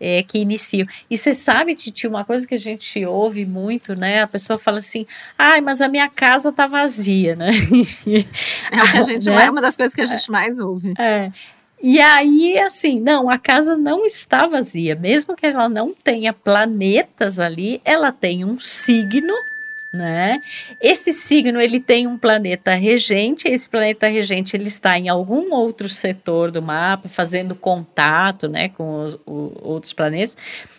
é, 0.00 0.22
que 0.22 0.38
iniciam. 0.38 0.86
E 1.10 1.18
você 1.18 1.34
sabe, 1.34 1.74
Titi, 1.74 2.06
uma 2.06 2.24
coisa 2.24 2.46
que 2.46 2.54
a 2.54 2.58
gente 2.58 3.04
ouve 3.04 3.44
muito, 3.44 3.94
né? 3.94 4.22
A 4.22 4.26
pessoa 4.26 4.58
fala 4.58 4.78
assim, 4.78 5.06
ai, 5.38 5.60
mas 5.60 5.80
a 5.80 5.88
minha 5.88 6.08
casa 6.08 6.50
tá 6.50 6.66
vazia, 6.66 7.36
né? 7.36 7.50
É 8.72 8.82
o 8.82 8.92
que 8.92 8.98
a 8.98 9.02
gente 9.02 9.26
né? 9.30 9.46
é 9.46 9.50
uma 9.50 9.60
das 9.60 9.76
coisas 9.76 9.94
que 9.94 10.00
a 10.00 10.04
gente 10.04 10.30
mais 10.30 10.58
ouve. 10.58 10.94
É. 10.98 11.30
E 11.82 11.98
aí, 11.98 12.58
assim, 12.58 13.00
não, 13.00 13.30
a 13.30 13.38
casa 13.38 13.76
não 13.76 14.04
está 14.04 14.46
vazia. 14.46 14.94
Mesmo 14.94 15.34
que 15.34 15.46
ela 15.46 15.68
não 15.68 15.94
tenha 15.94 16.32
planetas 16.32 17.40
ali, 17.40 17.80
ela 17.84 18.12
tem 18.12 18.44
um 18.44 18.60
signo 18.60 19.34
né? 19.92 20.40
Esse 20.80 21.12
signo 21.12 21.60
ele 21.60 21.80
tem 21.80 22.06
um 22.06 22.16
planeta 22.16 22.74
regente, 22.74 23.48
esse 23.48 23.68
planeta 23.68 24.06
regente 24.06 24.56
ele 24.56 24.68
está 24.68 24.96
em 24.96 25.08
algum 25.08 25.52
outro 25.52 25.88
setor 25.88 26.52
do 26.52 26.62
mapa, 26.62 27.08
fazendo 27.08 27.56
contato, 27.56 28.48
né, 28.48 28.68
com 28.68 29.04
os, 29.04 29.14
os 29.26 29.52
outros 29.60 29.92
planetas. 29.92 30.36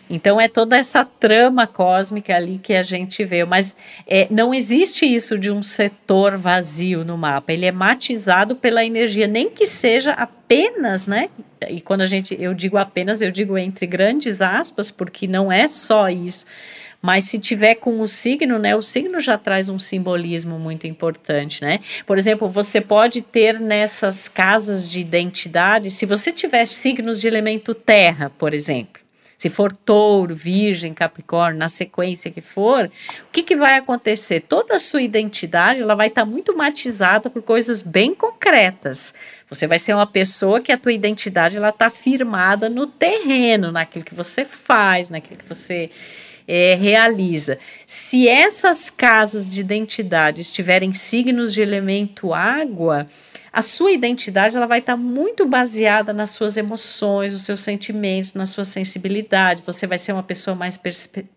Então 0.08 0.40
é 0.40 0.48
toda 0.48 0.78
essa 0.78 1.04
trama 1.04 1.66
cósmica 1.66 2.34
ali 2.34 2.58
que 2.58 2.72
a 2.72 2.82
gente 2.82 3.22
vê, 3.22 3.44
mas 3.44 3.76
é, 4.06 4.26
não 4.30 4.52
existe 4.52 5.04
isso 5.04 5.38
de 5.38 5.50
um 5.50 5.62
setor 5.62 6.38
vazio 6.38 7.04
no 7.04 7.16
mapa. 7.18 7.52
Ele 7.52 7.66
é 7.66 7.72
matizado 7.72 8.56
pela 8.56 8.84
energia, 8.84 9.26
nem 9.26 9.50
que 9.50 9.66
seja 9.66 10.12
apenas, 10.12 11.06
né? 11.06 11.28
E 11.68 11.80
quando 11.80 12.00
a 12.00 12.06
gente, 12.06 12.36
eu 12.40 12.54
digo 12.54 12.78
apenas, 12.78 13.20
eu 13.20 13.30
digo 13.30 13.56
entre 13.58 13.86
grandes 13.86 14.40
aspas, 14.40 14.90
porque 14.90 15.26
não 15.26 15.52
é 15.52 15.68
só 15.68 16.08
isso 16.08 16.46
mas 17.02 17.24
se 17.24 17.38
tiver 17.40 17.74
com 17.74 18.00
o 18.00 18.06
signo, 18.06 18.60
né, 18.60 18.76
o 18.76 18.80
signo 18.80 19.18
já 19.18 19.36
traz 19.36 19.68
um 19.68 19.78
simbolismo 19.78 20.56
muito 20.58 20.86
importante, 20.86 21.60
né? 21.60 21.80
Por 22.06 22.16
exemplo, 22.16 22.48
você 22.48 22.80
pode 22.80 23.20
ter 23.20 23.58
nessas 23.58 24.28
casas 24.28 24.88
de 24.88 25.00
identidade, 25.00 25.90
se 25.90 26.06
você 26.06 26.30
tiver 26.30 26.64
signos 26.66 27.20
de 27.20 27.26
elemento 27.26 27.74
terra, 27.74 28.30
por 28.38 28.54
exemplo, 28.54 29.02
se 29.42 29.48
for 29.48 29.72
touro, 29.72 30.36
virgem, 30.36 30.94
capricórnio, 30.94 31.58
na 31.58 31.68
sequência 31.68 32.30
que 32.30 32.40
for, 32.40 32.84
o 32.84 33.32
que, 33.32 33.42
que 33.42 33.56
vai 33.56 33.74
acontecer? 33.74 34.40
Toda 34.42 34.76
a 34.76 34.78
sua 34.78 35.02
identidade 35.02 35.82
ela 35.82 35.96
vai 35.96 36.06
estar 36.06 36.24
tá 36.24 36.30
muito 36.30 36.56
matizada 36.56 37.28
por 37.28 37.42
coisas 37.42 37.82
bem 37.82 38.14
concretas. 38.14 39.12
Você 39.48 39.66
vai 39.66 39.80
ser 39.80 39.94
uma 39.94 40.06
pessoa 40.06 40.60
que 40.60 40.70
a 40.70 40.78
tua 40.78 40.92
identidade 40.92 41.56
ela 41.56 41.70
está 41.70 41.90
firmada 41.90 42.68
no 42.68 42.86
terreno, 42.86 43.72
naquilo 43.72 44.04
que 44.04 44.14
você 44.14 44.44
faz, 44.44 45.10
naquilo 45.10 45.40
que 45.40 45.48
você 45.48 45.90
é, 46.46 46.74
realiza. 46.74 47.58
Se 47.86 48.28
essas 48.28 48.90
casas 48.90 49.48
de 49.48 49.60
identidade 49.60 50.44
tiverem 50.44 50.92
signos 50.92 51.52
de 51.52 51.62
elemento 51.62 52.34
água, 52.34 53.08
a 53.52 53.60
sua 53.60 53.92
identidade 53.92 54.56
ela 54.56 54.66
vai 54.66 54.78
estar 54.78 54.96
muito 54.96 55.44
baseada 55.46 56.12
nas 56.14 56.30
suas 56.30 56.56
emoções, 56.56 57.34
nos 57.34 57.42
seus 57.42 57.60
sentimentos, 57.60 58.32
na 58.32 58.46
sua 58.46 58.64
sensibilidade. 58.64 59.62
Você 59.66 59.86
vai 59.86 59.98
ser 59.98 60.12
uma 60.12 60.22
pessoa 60.22 60.56
mais 60.56 60.80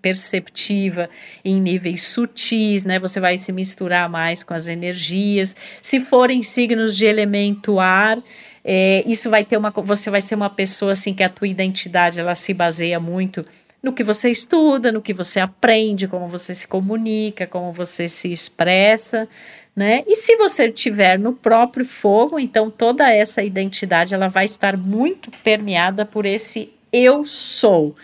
perceptiva 0.01 1.09
em 1.43 1.59
níveis 1.59 2.03
sutis, 2.03 2.85
né? 2.85 2.99
Você 2.99 3.19
vai 3.19 3.37
se 3.37 3.51
misturar 3.51 4.09
mais 4.09 4.43
com 4.43 4.53
as 4.53 4.67
energias. 4.67 5.57
Se 5.81 5.99
forem 5.99 6.41
signos 6.41 6.95
de 6.95 7.05
elemento 7.05 7.81
ar, 7.81 8.17
é, 8.63 9.03
isso 9.05 9.29
vai 9.29 9.43
ter 9.43 9.57
uma. 9.57 9.69
Você 9.69 10.09
vai 10.09 10.21
ser 10.21 10.35
uma 10.35 10.49
pessoa 10.49 10.93
assim 10.93 11.13
que 11.13 11.21
a 11.21 11.29
tua 11.29 11.49
identidade 11.49 12.19
ela 12.19 12.33
se 12.33 12.53
baseia 12.53 12.99
muito 12.99 13.45
no 13.85 13.93
que 13.93 14.03
você 14.03 14.31
estuda, 14.31 14.91
no 14.91 14.99
que 14.99 15.13
você 15.13 15.39
aprende, 15.39 16.07
como 16.07 16.27
você 16.27 16.55
se 16.55 16.67
comunica, 16.67 17.45
como 17.45 17.71
você 17.71 18.09
se 18.09 18.31
expressa, 18.31 19.29
né? 19.75 20.03
E 20.07 20.15
se 20.15 20.35
você 20.37 20.71
tiver 20.71 21.19
no 21.19 21.33
próprio 21.33 21.85
fogo, 21.85 22.39
então 22.39 22.67
toda 22.67 23.13
essa 23.13 23.43
identidade 23.43 24.15
ela 24.15 24.27
vai 24.27 24.45
estar 24.45 24.75
muito 24.75 25.29
permeada 25.43 26.03
por 26.03 26.25
esse 26.25 26.73
eu 26.91 27.23
sou 27.23 27.95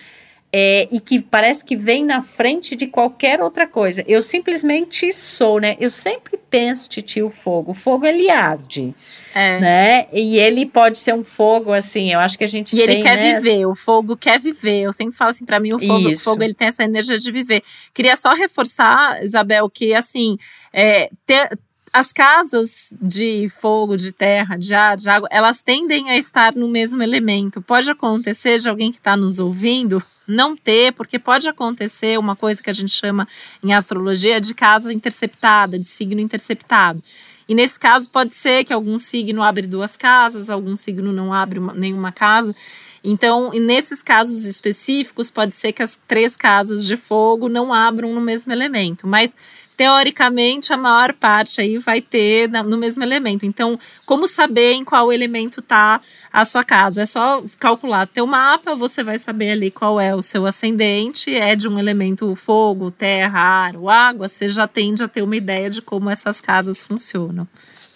é, 0.53 0.87
e 0.91 0.99
que 0.99 1.21
parece 1.21 1.63
que 1.63 1.75
vem 1.75 2.03
na 2.03 2.19
frente 2.19 2.75
de 2.75 2.85
qualquer 2.85 3.41
outra 3.41 3.65
coisa. 3.65 4.03
Eu 4.05 4.21
simplesmente 4.21 5.11
sou, 5.13 5.59
né? 5.61 5.77
Eu 5.79 5.89
sempre 5.89 6.37
penso, 6.49 6.89
Titi, 6.89 7.21
o 7.21 7.29
fogo. 7.29 7.71
O 7.71 7.73
fogo, 7.73 8.05
ele 8.05 8.29
arde, 8.29 8.93
é. 9.33 9.59
né? 9.59 10.05
E 10.11 10.37
ele 10.37 10.65
pode 10.65 10.97
ser 10.97 11.13
um 11.13 11.23
fogo, 11.23 11.71
assim, 11.71 12.11
eu 12.11 12.19
acho 12.19 12.37
que 12.37 12.43
a 12.43 12.47
gente 12.47 12.75
E 12.75 12.85
tem, 12.85 12.95
ele 12.95 13.03
quer 13.03 13.15
né? 13.15 13.35
viver, 13.35 13.65
o 13.65 13.73
fogo 13.73 14.17
quer 14.17 14.39
viver. 14.39 14.81
Eu 14.81 14.91
sempre 14.91 15.15
falo 15.15 15.31
assim, 15.31 15.45
para 15.45 15.59
mim, 15.59 15.73
o 15.73 15.79
fogo, 15.79 16.09
o 16.09 16.17
fogo, 16.17 16.43
ele 16.43 16.53
tem 16.53 16.67
essa 16.67 16.83
energia 16.83 17.17
de 17.17 17.31
viver. 17.31 17.63
Queria 17.93 18.17
só 18.17 18.33
reforçar, 18.33 19.23
Isabel, 19.23 19.69
que, 19.69 19.93
assim, 19.93 20.37
é, 20.73 21.09
ter 21.25 21.57
as 21.93 22.11
casas 22.11 22.93
de 23.01 23.47
fogo, 23.49 23.95
de 23.95 24.11
terra, 24.11 24.57
de 24.57 24.73
ar, 24.73 24.95
de 24.97 25.09
água, 25.09 25.27
elas 25.31 25.61
tendem 25.61 26.09
a 26.09 26.17
estar 26.17 26.53
no 26.55 26.67
mesmo 26.67 27.01
elemento. 27.03 27.61
Pode 27.61 27.89
acontecer 27.89 28.59
de 28.59 28.69
alguém 28.69 28.91
que 28.91 28.97
está 28.97 29.15
nos 29.15 29.39
ouvindo 29.39 30.01
não 30.27 30.55
ter, 30.55 30.93
porque 30.93 31.19
pode 31.19 31.47
acontecer 31.47 32.17
uma 32.19 32.35
coisa 32.35 32.61
que 32.61 32.69
a 32.69 32.73
gente 32.73 32.91
chama 32.91 33.27
em 33.63 33.73
astrologia 33.73 34.39
de 34.39 34.53
casa 34.53 34.93
interceptada, 34.93 35.77
de 35.77 35.87
signo 35.87 36.21
interceptado. 36.21 37.03
E 37.47 37.55
nesse 37.55 37.79
caso 37.79 38.09
pode 38.09 38.35
ser 38.35 38.63
que 38.63 38.71
algum 38.71 38.97
signo 38.97 39.43
abre 39.43 39.67
duas 39.67 39.97
casas, 39.97 40.49
algum 40.49 40.75
signo 40.75 41.11
não 41.11 41.33
abre 41.33 41.59
uma, 41.59 41.73
nenhuma 41.73 42.11
casa. 42.11 42.55
Então, 43.03 43.51
nesses 43.51 44.03
casos 44.03 44.45
específicos, 44.45 45.31
pode 45.31 45.55
ser 45.55 45.73
que 45.73 45.81
as 45.81 45.99
três 46.07 46.37
casas 46.37 46.85
de 46.85 46.95
fogo 46.95 47.49
não 47.49 47.73
abram 47.73 48.13
no 48.13 48.21
mesmo 48.21 48.53
elemento. 48.53 49.07
Mas 49.07 49.35
teoricamente 49.81 50.71
a 50.71 50.77
maior 50.77 51.11
parte 51.11 51.59
aí 51.59 51.79
vai 51.79 52.01
ter 52.01 52.47
no 52.47 52.77
mesmo 52.77 53.01
elemento. 53.01 53.47
Então, 53.47 53.79
como 54.05 54.27
saber 54.27 54.73
em 54.73 54.85
qual 54.85 55.11
elemento 55.11 55.59
está 55.59 55.99
a 56.31 56.45
sua 56.45 56.63
casa? 56.63 57.01
É 57.01 57.05
só 57.07 57.43
calcular 57.57 58.05
teu 58.05 58.27
mapa, 58.27 58.75
você 58.75 59.01
vai 59.01 59.17
saber 59.17 59.53
ali 59.53 59.71
qual 59.71 59.99
é 59.99 60.13
o 60.15 60.21
seu 60.21 60.45
ascendente, 60.45 61.35
é 61.35 61.55
de 61.55 61.67
um 61.67 61.79
elemento 61.79 62.35
fogo, 62.35 62.91
terra, 62.91 63.39
ar 63.39 63.75
ou 63.75 63.89
água, 63.89 64.27
você 64.27 64.47
já 64.47 64.67
tende 64.67 65.01
a 65.01 65.07
ter 65.07 65.23
uma 65.23 65.35
ideia 65.35 65.67
de 65.67 65.81
como 65.81 66.11
essas 66.11 66.39
casas 66.39 66.85
funcionam. 66.85 67.47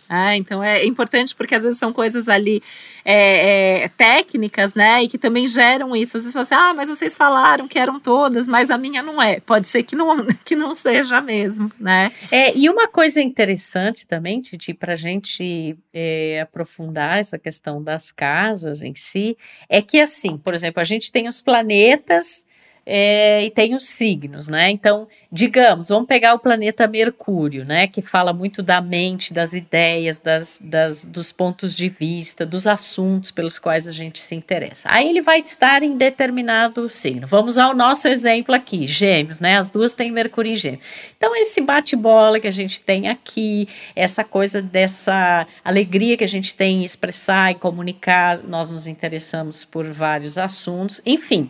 É, 0.09 0.35
então 0.35 0.63
é 0.63 0.85
importante 0.85 1.33
porque 1.35 1.55
às 1.55 1.63
vezes 1.63 1.79
são 1.79 1.91
coisas 1.91 2.29
ali 2.29 2.61
é, 3.03 3.83
é, 3.83 3.87
técnicas, 3.89 4.73
né? 4.73 5.03
E 5.03 5.07
que 5.07 5.17
também 5.17 5.47
geram 5.47 5.95
isso. 5.95 6.17
Às 6.17 6.23
vezes 6.23 6.33
você 6.33 6.53
assim, 6.53 6.55
ah, 6.55 6.73
mas 6.73 6.89
vocês 6.89 7.17
falaram 7.17 7.67
que 7.67 7.79
eram 7.79 7.99
todas, 7.99 8.47
mas 8.47 8.69
a 8.69 8.77
minha 8.77 9.01
não 9.01 9.21
é. 9.21 9.39
Pode 9.39 9.67
ser 9.67 9.83
que 9.83 9.95
não, 9.95 10.25
que 10.45 10.55
não 10.55 10.75
seja 10.75 11.21
mesmo, 11.21 11.71
né? 11.79 12.11
É, 12.31 12.55
e 12.55 12.69
uma 12.69 12.87
coisa 12.87 13.21
interessante 13.21 14.05
também, 14.05 14.41
Titi, 14.41 14.73
para 14.73 14.93
a 14.93 14.97
gente 14.97 15.77
é, 15.93 16.41
aprofundar 16.41 17.19
essa 17.19 17.39
questão 17.39 17.79
das 17.79 18.11
casas 18.11 18.81
em 18.81 18.93
si, 18.95 19.37
é 19.67 19.81
que 19.81 19.99
assim, 19.99 20.37
por 20.37 20.53
exemplo, 20.53 20.81
a 20.81 20.85
gente 20.85 21.11
tem 21.11 21.27
os 21.27 21.41
planetas 21.41 22.45
é, 22.85 23.43
e 23.43 23.49
tem 23.49 23.73
os 23.73 23.87
signos, 23.87 24.47
né? 24.47 24.69
Então, 24.69 25.07
digamos, 25.31 25.89
vamos 25.89 26.07
pegar 26.07 26.35
o 26.35 26.39
planeta 26.39 26.87
Mercúrio, 26.87 27.65
né? 27.65 27.87
Que 27.87 28.01
fala 28.01 28.31
muito 28.31 28.61
da 28.61 28.79
mente, 28.79 29.33
das 29.33 29.53
ideias, 29.53 30.19
das, 30.19 30.59
das, 30.61 31.05
dos 31.05 31.31
pontos 31.31 31.75
de 31.75 31.89
vista, 31.89 32.45
dos 32.45 32.67
assuntos 32.67 33.31
pelos 33.31 33.57
quais 33.57 33.87
a 33.87 33.91
gente 33.91 34.19
se 34.19 34.35
interessa. 34.35 34.87
Aí 34.91 35.09
ele 35.09 35.21
vai 35.21 35.39
estar 35.39 35.81
em 35.81 35.97
determinado 35.97 36.87
signo. 36.87 37.25
Vamos 37.25 37.57
ao 37.57 37.73
nosso 37.73 38.07
exemplo 38.07 38.53
aqui, 38.53 38.85
Gêmeos, 38.85 39.39
né? 39.39 39.57
As 39.57 39.71
duas 39.71 39.93
têm 39.93 40.11
Mercúrio 40.11 40.51
em 40.51 40.55
Gêmeos. 40.55 40.85
Então, 41.17 41.35
esse 41.35 41.61
bate-bola 41.61 42.39
que 42.39 42.47
a 42.47 42.51
gente 42.51 42.81
tem 42.81 43.07
aqui, 43.07 43.67
essa 43.95 44.23
coisa 44.23 44.61
dessa 44.61 45.47
alegria 45.63 46.15
que 46.15 46.23
a 46.23 46.27
gente 46.27 46.53
tem 46.53 46.81
em 46.81 46.85
expressar 46.85 47.51
e 47.51 47.55
comunicar, 47.55 48.43
nós 48.43 48.69
nos 48.69 48.85
interessamos 48.85 49.65
por 49.65 49.85
vários 49.91 50.37
assuntos, 50.37 51.01
enfim. 51.03 51.49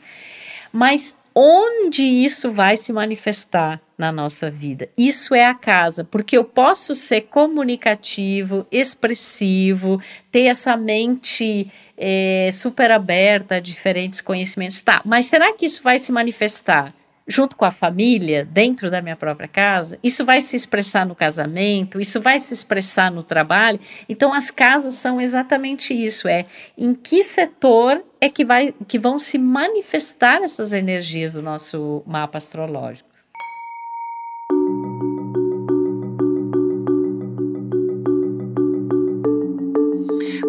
Mas 0.72 1.16
onde 1.36 2.04
isso 2.04 2.52
vai 2.52 2.78
se 2.78 2.94
manifestar 2.94 3.82
na 3.98 4.12
nossa 4.12 4.50
vida. 4.50 4.90
Isso 4.98 5.36
é 5.36 5.46
a 5.46 5.54
casa, 5.54 6.04
porque 6.06 6.38
eu 6.38 6.44
posso 6.44 6.96
ser 6.96 7.22
comunicativo, 7.22 8.66
expressivo, 8.72 10.02
ter 10.32 10.44
essa 10.44 10.78
mente 10.78 11.70
é, 11.98 12.50
super 12.54 12.92
aberta 12.92 13.56
a 13.56 13.60
diferentes 13.60 14.22
conhecimentos. 14.22 14.82
Tá, 14.82 15.02
mas 15.04 15.26
será 15.26 15.54
que 15.54 15.66
isso 15.66 15.84
vai 15.84 16.00
se 16.00 16.12
manifestar 16.12 16.94
junto 17.28 17.58
com 17.58 17.66
a 17.66 17.72
família, 17.72 18.46
dentro 18.46 18.92
da 18.92 19.02
minha 19.02 19.16
própria 19.16 19.48
casa, 19.48 19.98
isso 20.04 20.24
vai 20.24 20.42
se 20.42 20.56
expressar 20.56 21.06
no 21.06 21.16
casamento, 21.16 22.00
isso 22.00 22.22
vai 22.22 22.40
se 22.40 22.54
expressar 22.54 23.12
no 23.12 23.24
trabalho. 23.24 23.80
Então 24.08 24.34
as 24.34 24.52
casas 24.52 24.96
são 24.96 25.20
exatamente 25.20 25.94
isso, 25.94 26.28
é 26.28 26.46
em 26.78 26.94
que 26.94 27.24
setor 27.24 28.04
é 28.22 28.30
que 28.30 28.46
vai 28.46 28.74
que 28.88 29.00
vão 29.00 29.18
se 29.18 29.38
manifestar 29.38 30.42
essas 30.42 30.74
energias 30.74 31.34
do 31.34 31.42
nosso 31.42 32.04
mapa 32.06 32.38
astrológico. 32.38 33.15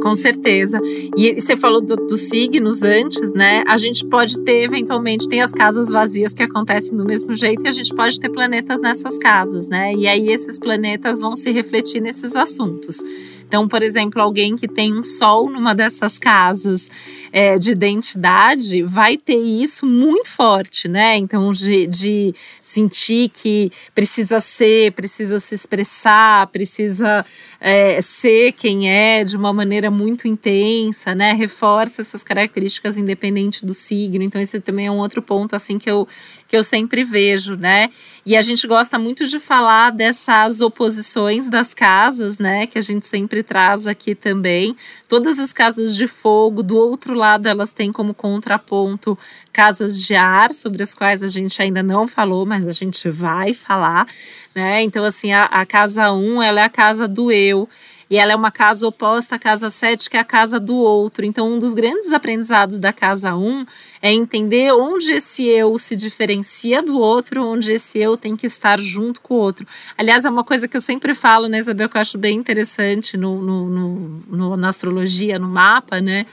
Com 0.06 0.14
certeza. 0.14 0.80
E 1.16 1.34
você 1.34 1.56
falou 1.56 1.80
dos 1.80 1.96
do 1.96 2.16
signos 2.16 2.84
antes, 2.84 3.32
né? 3.32 3.64
A 3.66 3.76
gente 3.76 4.06
pode 4.06 4.38
ter, 4.44 4.62
eventualmente, 4.62 5.28
tem 5.28 5.42
as 5.42 5.50
casas 5.50 5.88
vazias 5.88 6.32
que 6.32 6.44
acontecem 6.44 6.96
do 6.96 7.04
mesmo 7.04 7.34
jeito 7.34 7.64
e 7.64 7.68
a 7.68 7.72
gente 7.72 7.92
pode 7.92 8.20
ter 8.20 8.28
planetas 8.28 8.80
nessas 8.80 9.18
casas, 9.18 9.66
né? 9.66 9.92
E 9.94 10.06
aí 10.06 10.28
esses 10.28 10.60
planetas 10.60 11.20
vão 11.20 11.34
se 11.34 11.50
refletir 11.50 12.00
nesses 12.00 12.36
assuntos. 12.36 13.02
Então, 13.48 13.66
por 13.66 13.82
exemplo, 13.82 14.20
alguém 14.20 14.56
que 14.56 14.66
tem 14.66 14.96
um 14.96 15.02
sol 15.02 15.50
numa 15.50 15.74
dessas 15.74 16.18
casas 16.18 16.90
é, 17.32 17.56
de 17.56 17.72
identidade 17.72 18.82
vai 18.82 19.16
ter 19.16 19.36
isso 19.36 19.86
muito 19.86 20.30
forte, 20.30 20.88
né? 20.88 21.16
Então, 21.16 21.52
de, 21.52 21.86
de 21.86 22.34
sentir 22.66 23.28
que 23.28 23.70
precisa 23.94 24.40
ser, 24.40 24.90
precisa 24.90 25.38
se 25.38 25.54
expressar, 25.54 26.48
precisa 26.48 27.24
é, 27.60 28.00
ser 28.00 28.50
quem 28.52 28.90
é 28.90 29.22
de 29.22 29.36
uma 29.36 29.52
maneira 29.52 29.88
muito 29.88 30.26
intensa, 30.26 31.14
né? 31.14 31.32
Reforça 31.32 32.02
essas 32.02 32.24
características 32.24 32.98
independente 32.98 33.64
do 33.64 33.72
signo. 33.72 34.24
Então, 34.24 34.40
esse 34.40 34.58
também 34.58 34.88
é 34.88 34.90
um 34.90 34.98
outro 34.98 35.22
ponto 35.22 35.54
assim 35.54 35.78
que 35.78 35.88
eu 35.88 36.08
que 36.48 36.56
eu 36.56 36.62
sempre 36.62 37.02
vejo, 37.02 37.56
né? 37.56 37.90
E 38.24 38.36
a 38.36 38.42
gente 38.42 38.66
gosta 38.66 38.98
muito 38.98 39.26
de 39.26 39.40
falar 39.40 39.90
dessas 39.90 40.60
oposições 40.60 41.48
das 41.48 41.74
casas, 41.74 42.38
né? 42.38 42.66
Que 42.66 42.78
a 42.78 42.80
gente 42.80 43.06
sempre 43.06 43.42
traz 43.42 43.86
aqui 43.86 44.14
também. 44.14 44.76
Todas 45.08 45.40
as 45.40 45.52
casas 45.52 45.96
de 45.96 46.06
fogo, 46.06 46.62
do 46.62 46.76
outro 46.76 47.14
lado, 47.14 47.48
elas 47.48 47.72
têm 47.72 47.90
como 47.90 48.14
contraponto 48.14 49.18
casas 49.56 50.02
de 50.02 50.14
ar, 50.14 50.52
sobre 50.52 50.82
as 50.82 50.92
quais 50.92 51.22
a 51.22 51.26
gente 51.26 51.62
ainda 51.62 51.82
não 51.82 52.06
falou, 52.06 52.44
mas 52.44 52.68
a 52.68 52.72
gente 52.72 53.08
vai 53.08 53.54
falar, 53.54 54.06
né? 54.54 54.82
Então, 54.82 55.02
assim, 55.02 55.32
a, 55.32 55.46
a 55.46 55.64
casa 55.64 56.12
1, 56.12 56.34
um, 56.34 56.42
ela 56.42 56.60
é 56.60 56.64
a 56.64 56.68
casa 56.68 57.08
do 57.08 57.32
eu 57.32 57.66
e 58.10 58.18
ela 58.18 58.32
é 58.32 58.36
uma 58.36 58.50
casa 58.50 58.86
oposta 58.86 59.36
à 59.36 59.38
casa 59.38 59.70
7, 59.70 60.10
que 60.10 60.16
é 60.18 60.20
a 60.20 60.24
casa 60.24 60.60
do 60.60 60.76
outro. 60.76 61.24
Então, 61.24 61.50
um 61.50 61.58
dos 61.58 61.72
grandes 61.72 62.12
aprendizados 62.12 62.78
da 62.78 62.92
casa 62.92 63.34
1 63.34 63.64
é 64.02 64.12
entender 64.12 64.74
onde 64.74 65.12
esse 65.12 65.44
eu 65.44 65.78
se 65.78 65.96
diferencia 65.96 66.82
do 66.82 66.98
outro, 66.98 67.42
onde 67.42 67.72
esse 67.72 67.98
eu 67.98 68.14
tem 68.14 68.36
que 68.36 68.46
estar 68.46 68.78
junto 68.78 69.22
com 69.22 69.36
o 69.36 69.38
outro. 69.38 69.66
Aliás, 69.96 70.26
é 70.26 70.30
uma 70.30 70.44
coisa 70.44 70.68
que 70.68 70.76
eu 70.76 70.82
sempre 70.82 71.14
falo, 71.14 71.48
né, 71.48 71.60
Isabel, 71.60 71.88
que 71.88 71.96
eu 71.96 72.00
acho 72.02 72.18
bem 72.18 72.36
interessante 72.36 73.16
no, 73.16 73.40
no, 73.40 73.68
no, 73.70 74.22
no 74.28 74.56
na 74.58 74.68
astrologia, 74.68 75.38
no 75.38 75.48
mapa, 75.48 75.98
né? 75.98 76.26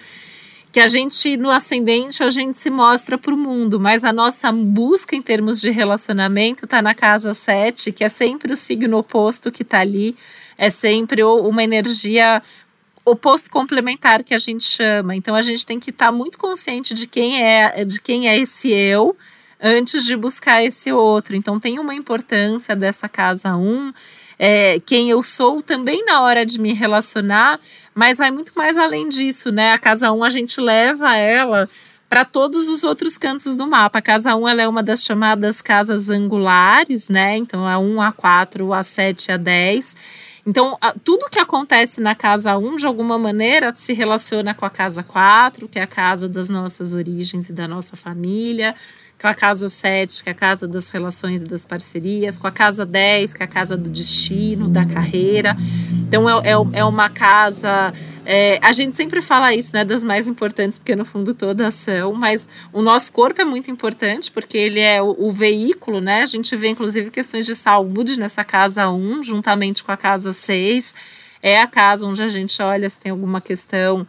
Que 0.73 0.79
a 0.79 0.87
gente 0.87 1.37
no 1.37 1.51
ascendente 1.51 2.23
a 2.23 2.31
gente 2.31 2.57
se 2.57 2.71
mostra 2.71 3.15
para 3.15 3.31
o 3.31 3.37
mundo, 3.37 3.79
mas 3.79 4.03
a 4.03 4.11
nossa 4.11 4.51
busca 4.51 5.15
em 5.15 5.21
termos 5.21 5.61
de 5.61 5.69
relacionamento 5.69 6.65
está 6.65 6.81
na 6.81 6.95
casa 6.95 7.31
7, 7.35 7.91
que 7.91 8.03
é 8.03 8.09
sempre 8.09 8.51
o 8.51 8.57
signo 8.57 8.97
oposto 8.97 9.51
que 9.51 9.61
está 9.61 9.81
ali 9.81 10.17
é 10.57 10.71
sempre 10.71 11.23
uma 11.23 11.63
energia 11.63 12.41
oposto 13.05 13.51
complementar 13.51 14.23
que 14.23 14.33
a 14.33 14.37
gente 14.39 14.63
chama. 14.63 15.15
Então 15.15 15.35
a 15.35 15.43
gente 15.43 15.63
tem 15.63 15.79
que 15.79 15.91
estar 15.91 16.07
tá 16.07 16.11
muito 16.11 16.39
consciente 16.39 16.95
de 16.95 17.05
quem 17.07 17.43
é, 17.43 17.85
de 17.85 18.01
quem 18.01 18.27
é 18.27 18.35
esse 18.39 18.71
eu 18.71 19.15
antes 19.61 20.03
de 20.03 20.15
buscar 20.15 20.63
esse 20.63 20.91
outro. 20.91 21.35
Então 21.35 21.59
tem 21.59 21.77
uma 21.77 21.93
importância 21.93 22.75
dessa 22.75 23.07
casa 23.07 23.55
1, 23.55 23.61
um, 23.61 23.93
é, 24.37 24.79
quem 24.79 25.09
eu 25.09 25.21
sou 25.21 25.61
também 25.61 26.05
na 26.05 26.21
hora 26.21 26.45
de 26.45 26.59
me 26.59 26.73
relacionar, 26.73 27.59
mas 27.93 28.17
vai 28.17 28.31
muito 28.31 28.51
mais 28.55 28.77
além 28.77 29.09
disso, 29.09 29.51
né? 29.51 29.73
A 29.73 29.77
casa 29.77 30.11
1 30.11 30.17
um, 30.17 30.23
a 30.23 30.29
gente 30.29 30.59
leva 30.59 31.15
ela 31.15 31.69
para 32.09 32.23
todos 32.23 32.69
os 32.69 32.83
outros 32.83 33.17
cantos 33.17 33.55
do 33.55 33.67
mapa. 33.67 33.99
A 33.99 34.01
casa 34.01 34.35
1 34.35 34.47
ela 34.47 34.61
é 34.61 34.67
uma 34.67 34.83
das 34.83 35.03
chamadas 35.03 35.61
casas 35.61 36.09
angulares, 36.09 37.09
né? 37.09 37.37
Então 37.37 37.67
a 37.67 37.79
1, 37.79 38.01
a 38.01 38.11
4, 38.11 38.73
a 38.73 38.83
7, 38.83 39.31
a 39.31 39.37
10. 39.37 39.95
Então, 40.45 40.77
tudo 41.03 41.29
que 41.29 41.39
acontece 41.39 42.01
na 42.01 42.13
casa 42.13 42.57
1, 42.57 42.75
de 42.75 42.85
alguma 42.85 43.17
maneira, 43.17 43.73
se 43.73 43.93
relaciona 43.93 44.53
com 44.53 44.65
a 44.65 44.69
casa 44.69 45.01
4, 45.01 45.69
que 45.69 45.79
é 45.79 45.83
a 45.83 45.87
casa 45.87 46.27
das 46.27 46.49
nossas 46.49 46.93
origens 46.93 47.49
e 47.49 47.53
da 47.53 47.65
nossa 47.65 47.95
família, 47.95 48.75
com 49.23 49.29
a 49.29 49.33
casa 49.33 49.69
7, 49.69 50.21
que 50.21 50.27
é 50.27 50.33
a 50.33 50.35
casa 50.35 50.67
das 50.67 50.89
relações 50.89 51.43
e 51.43 51.45
das 51.45 51.65
parcerias, 51.65 52.37
com 52.37 52.45
a 52.45 52.51
casa 52.51 52.85
10, 52.85 53.33
que 53.33 53.41
é 53.41 53.45
a 53.45 53.47
casa 53.47 53.77
do 53.77 53.87
destino, 53.87 54.67
da 54.67 54.85
carreira. 54.85 55.55
Então, 56.05 56.29
é, 56.29 56.49
é, 56.49 56.79
é 56.79 56.83
uma 56.83 57.07
casa 57.09 57.93
é, 58.25 58.59
a 58.61 58.73
gente 58.73 58.97
sempre 58.97 59.21
fala 59.21 59.55
isso, 59.55 59.71
né, 59.73 59.85
das 59.85 60.03
mais 60.03 60.27
importantes, 60.27 60.77
porque 60.77 60.93
no 60.93 61.05
fundo 61.05 61.33
todas 61.33 61.73
são, 61.73 62.13
mas 62.13 62.49
o 62.73 62.81
nosso 62.81 63.13
corpo 63.13 63.41
é 63.41 63.45
muito 63.45 63.71
importante, 63.71 64.29
porque 64.29 64.57
ele 64.57 64.81
é 64.81 65.01
o, 65.01 65.15
o 65.17 65.31
veículo, 65.31 66.01
né? 66.01 66.21
A 66.21 66.25
gente 66.25 66.53
vê, 66.57 66.67
inclusive, 66.67 67.09
questões 67.09 67.45
de 67.45 67.55
saúde 67.55 68.19
nessa 68.19 68.43
casa 68.43 68.89
1, 68.89 69.23
juntamente 69.23 69.83
com 69.83 69.91
a 69.93 69.97
casa 69.97 70.33
6. 70.33 70.93
É 71.41 71.61
a 71.61 71.67
casa 71.67 72.05
onde 72.05 72.21
a 72.21 72.27
gente 72.27 72.61
olha 72.61 72.89
se 72.89 72.97
tem 72.97 73.11
alguma 73.11 73.39
questão 73.39 74.05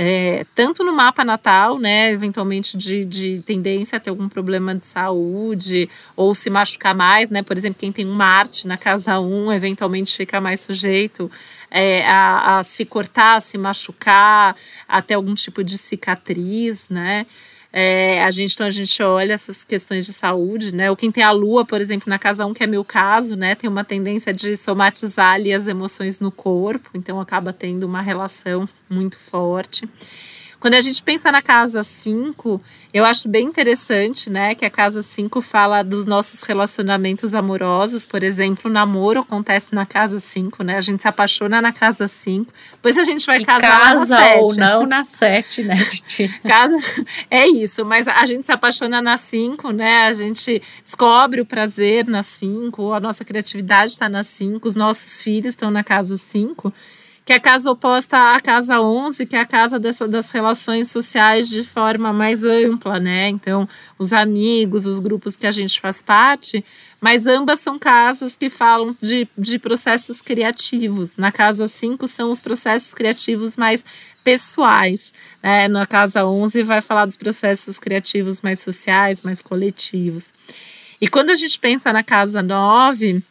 é, 0.00 0.46
tanto 0.54 0.84
no 0.84 0.92
mapa 0.92 1.24
natal, 1.24 1.76
né, 1.76 2.12
eventualmente 2.12 2.76
de, 2.76 3.04
de 3.04 3.42
tendência 3.44 3.96
a 3.96 4.00
ter 4.00 4.10
algum 4.10 4.28
problema 4.28 4.72
de 4.72 4.86
saúde 4.86 5.90
ou 6.14 6.36
se 6.36 6.48
machucar 6.48 6.94
mais, 6.94 7.30
né, 7.30 7.42
por 7.42 7.58
exemplo, 7.58 7.80
quem 7.80 7.90
tem 7.90 8.06
um 8.06 8.14
Marte 8.14 8.68
na 8.68 8.76
casa 8.76 9.18
1 9.18 9.52
eventualmente 9.52 10.16
fica 10.16 10.40
mais 10.40 10.60
sujeito 10.60 11.28
é, 11.68 12.06
a, 12.06 12.58
a 12.58 12.62
se 12.62 12.84
cortar, 12.84 13.38
a 13.38 13.40
se 13.40 13.58
machucar, 13.58 14.54
até 14.86 15.14
algum 15.14 15.34
tipo 15.34 15.64
de 15.64 15.76
cicatriz, 15.76 16.88
né? 16.88 17.26
É, 17.80 18.24
a 18.24 18.30
gente, 18.32 18.54
então, 18.54 18.66
a 18.66 18.70
gente 18.70 19.00
olha 19.04 19.34
essas 19.34 19.62
questões 19.62 20.04
de 20.04 20.12
saúde, 20.12 20.74
né? 20.74 20.90
Ou 20.90 20.96
quem 20.96 21.12
tem 21.12 21.22
a 21.22 21.30
lua, 21.30 21.64
por 21.64 21.80
exemplo, 21.80 22.10
na 22.10 22.18
casa 22.18 22.44
1, 22.44 22.52
que 22.52 22.64
é 22.64 22.66
meu 22.66 22.84
caso, 22.84 23.36
né? 23.36 23.54
Tem 23.54 23.70
uma 23.70 23.84
tendência 23.84 24.34
de 24.34 24.56
somatizar 24.56 25.34
ali 25.34 25.54
as 25.54 25.68
emoções 25.68 26.18
no 26.18 26.32
corpo, 26.32 26.90
então 26.92 27.20
acaba 27.20 27.52
tendo 27.52 27.84
uma 27.84 28.02
relação 28.02 28.68
muito 28.90 29.16
forte. 29.16 29.88
Quando 30.60 30.74
a 30.74 30.80
gente 30.80 31.00
pensa 31.02 31.30
na 31.30 31.40
casa 31.40 31.84
5, 31.84 32.60
eu 32.92 33.04
acho 33.04 33.28
bem 33.28 33.46
interessante, 33.46 34.28
né, 34.28 34.56
que 34.56 34.64
a 34.64 34.70
casa 34.70 35.02
5 35.02 35.40
fala 35.40 35.84
dos 35.84 36.04
nossos 36.04 36.42
relacionamentos 36.42 37.32
amorosos, 37.32 38.04
por 38.04 38.24
exemplo, 38.24 38.68
o 38.68 38.72
namoro 38.72 39.20
acontece 39.20 39.72
na 39.72 39.86
casa 39.86 40.18
5, 40.18 40.64
né? 40.64 40.76
A 40.76 40.80
gente 40.80 41.02
se 41.02 41.08
apaixona 41.08 41.62
na 41.62 41.72
casa 41.72 42.08
5, 42.08 42.52
depois 42.72 42.98
a 42.98 43.04
gente 43.04 43.24
vai 43.24 43.38
e 43.38 43.44
casar 43.44 43.78
casa 43.78 44.16
na 44.16 44.24
7. 44.24 44.40
ou 44.40 44.56
não 44.56 44.86
na 44.86 45.04
7, 45.04 45.62
né, 45.62 45.76
Titi? 45.86 46.28
casa 46.46 46.76
é 47.30 47.46
isso, 47.46 47.84
mas 47.84 48.08
a 48.08 48.26
gente 48.26 48.44
se 48.44 48.50
apaixona 48.52 49.00
na 49.00 49.16
5, 49.16 49.70
né? 49.70 50.08
A 50.08 50.12
gente 50.12 50.60
descobre 50.84 51.40
o 51.40 51.46
prazer 51.46 52.04
na 52.06 52.24
5, 52.24 52.92
a 52.92 52.98
nossa 52.98 53.24
criatividade 53.24 53.92
está 53.92 54.08
na 54.08 54.24
5, 54.24 54.66
os 54.66 54.74
nossos 54.74 55.22
filhos 55.22 55.54
estão 55.54 55.70
na 55.70 55.84
casa 55.84 56.16
5 56.16 56.72
que 57.28 57.32
é 57.34 57.36
a 57.36 57.40
casa 57.40 57.70
oposta 57.70 58.32
à 58.34 58.40
casa 58.40 58.80
11, 58.80 59.26
que 59.26 59.36
é 59.36 59.40
a 59.40 59.44
casa 59.44 59.78
dessa, 59.78 60.08
das 60.08 60.30
relações 60.30 60.90
sociais 60.90 61.46
de 61.46 61.62
forma 61.62 62.10
mais 62.10 62.42
ampla, 62.42 62.98
né? 62.98 63.28
Então, 63.28 63.68
os 63.98 64.14
amigos, 64.14 64.86
os 64.86 64.98
grupos 64.98 65.36
que 65.36 65.46
a 65.46 65.50
gente 65.50 65.78
faz 65.78 66.00
parte, 66.00 66.64
mas 66.98 67.26
ambas 67.26 67.60
são 67.60 67.78
casas 67.78 68.34
que 68.34 68.48
falam 68.48 68.96
de, 68.98 69.28
de 69.36 69.58
processos 69.58 70.22
criativos. 70.22 71.18
Na 71.18 71.30
casa 71.30 71.68
5 71.68 72.08
são 72.08 72.30
os 72.30 72.40
processos 72.40 72.94
criativos 72.94 73.58
mais 73.58 73.84
pessoais, 74.24 75.12
né? 75.42 75.68
Na 75.68 75.84
casa 75.84 76.24
11 76.24 76.62
vai 76.62 76.80
falar 76.80 77.04
dos 77.04 77.16
processos 77.18 77.78
criativos 77.78 78.40
mais 78.40 78.60
sociais, 78.60 79.20
mais 79.20 79.42
coletivos. 79.42 80.32
E 80.98 81.06
quando 81.06 81.28
a 81.28 81.34
gente 81.34 81.58
pensa 81.58 81.92
na 81.92 82.02
casa 82.02 82.42
9, 82.42 83.22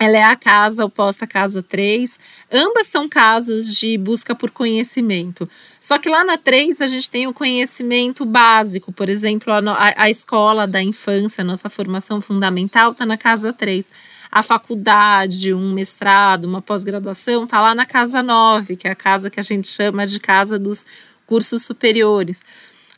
ela 0.00 0.16
é 0.16 0.22
a 0.22 0.34
casa 0.34 0.82
oposta 0.82 1.26
à 1.26 1.28
casa 1.28 1.62
3. 1.62 2.18
Ambas 2.50 2.86
são 2.86 3.06
casas 3.06 3.76
de 3.76 3.98
busca 3.98 4.34
por 4.34 4.50
conhecimento. 4.50 5.46
Só 5.78 5.98
que 5.98 6.08
lá 6.08 6.24
na 6.24 6.38
3 6.38 6.80
a 6.80 6.86
gente 6.86 7.10
tem 7.10 7.26
o 7.26 7.34
conhecimento 7.34 8.24
básico, 8.24 8.90
por 8.92 9.10
exemplo, 9.10 9.52
a, 9.52 9.94
a 9.94 10.08
escola 10.08 10.66
da 10.66 10.82
infância, 10.82 11.44
nossa 11.44 11.68
formação 11.68 12.18
fundamental 12.22 12.92
está 12.92 13.04
na 13.04 13.18
casa 13.18 13.52
3. 13.52 13.90
A 14.32 14.42
faculdade, 14.42 15.52
um 15.52 15.70
mestrado, 15.74 16.46
uma 16.46 16.62
pós-graduação 16.62 17.44
está 17.44 17.60
lá 17.60 17.74
na 17.74 17.84
casa 17.84 18.22
9, 18.22 18.76
que 18.76 18.88
é 18.88 18.92
a 18.92 18.96
casa 18.96 19.28
que 19.28 19.38
a 19.38 19.42
gente 19.42 19.68
chama 19.68 20.06
de 20.06 20.18
casa 20.18 20.58
dos 20.58 20.86
cursos 21.26 21.62
superiores. 21.62 22.42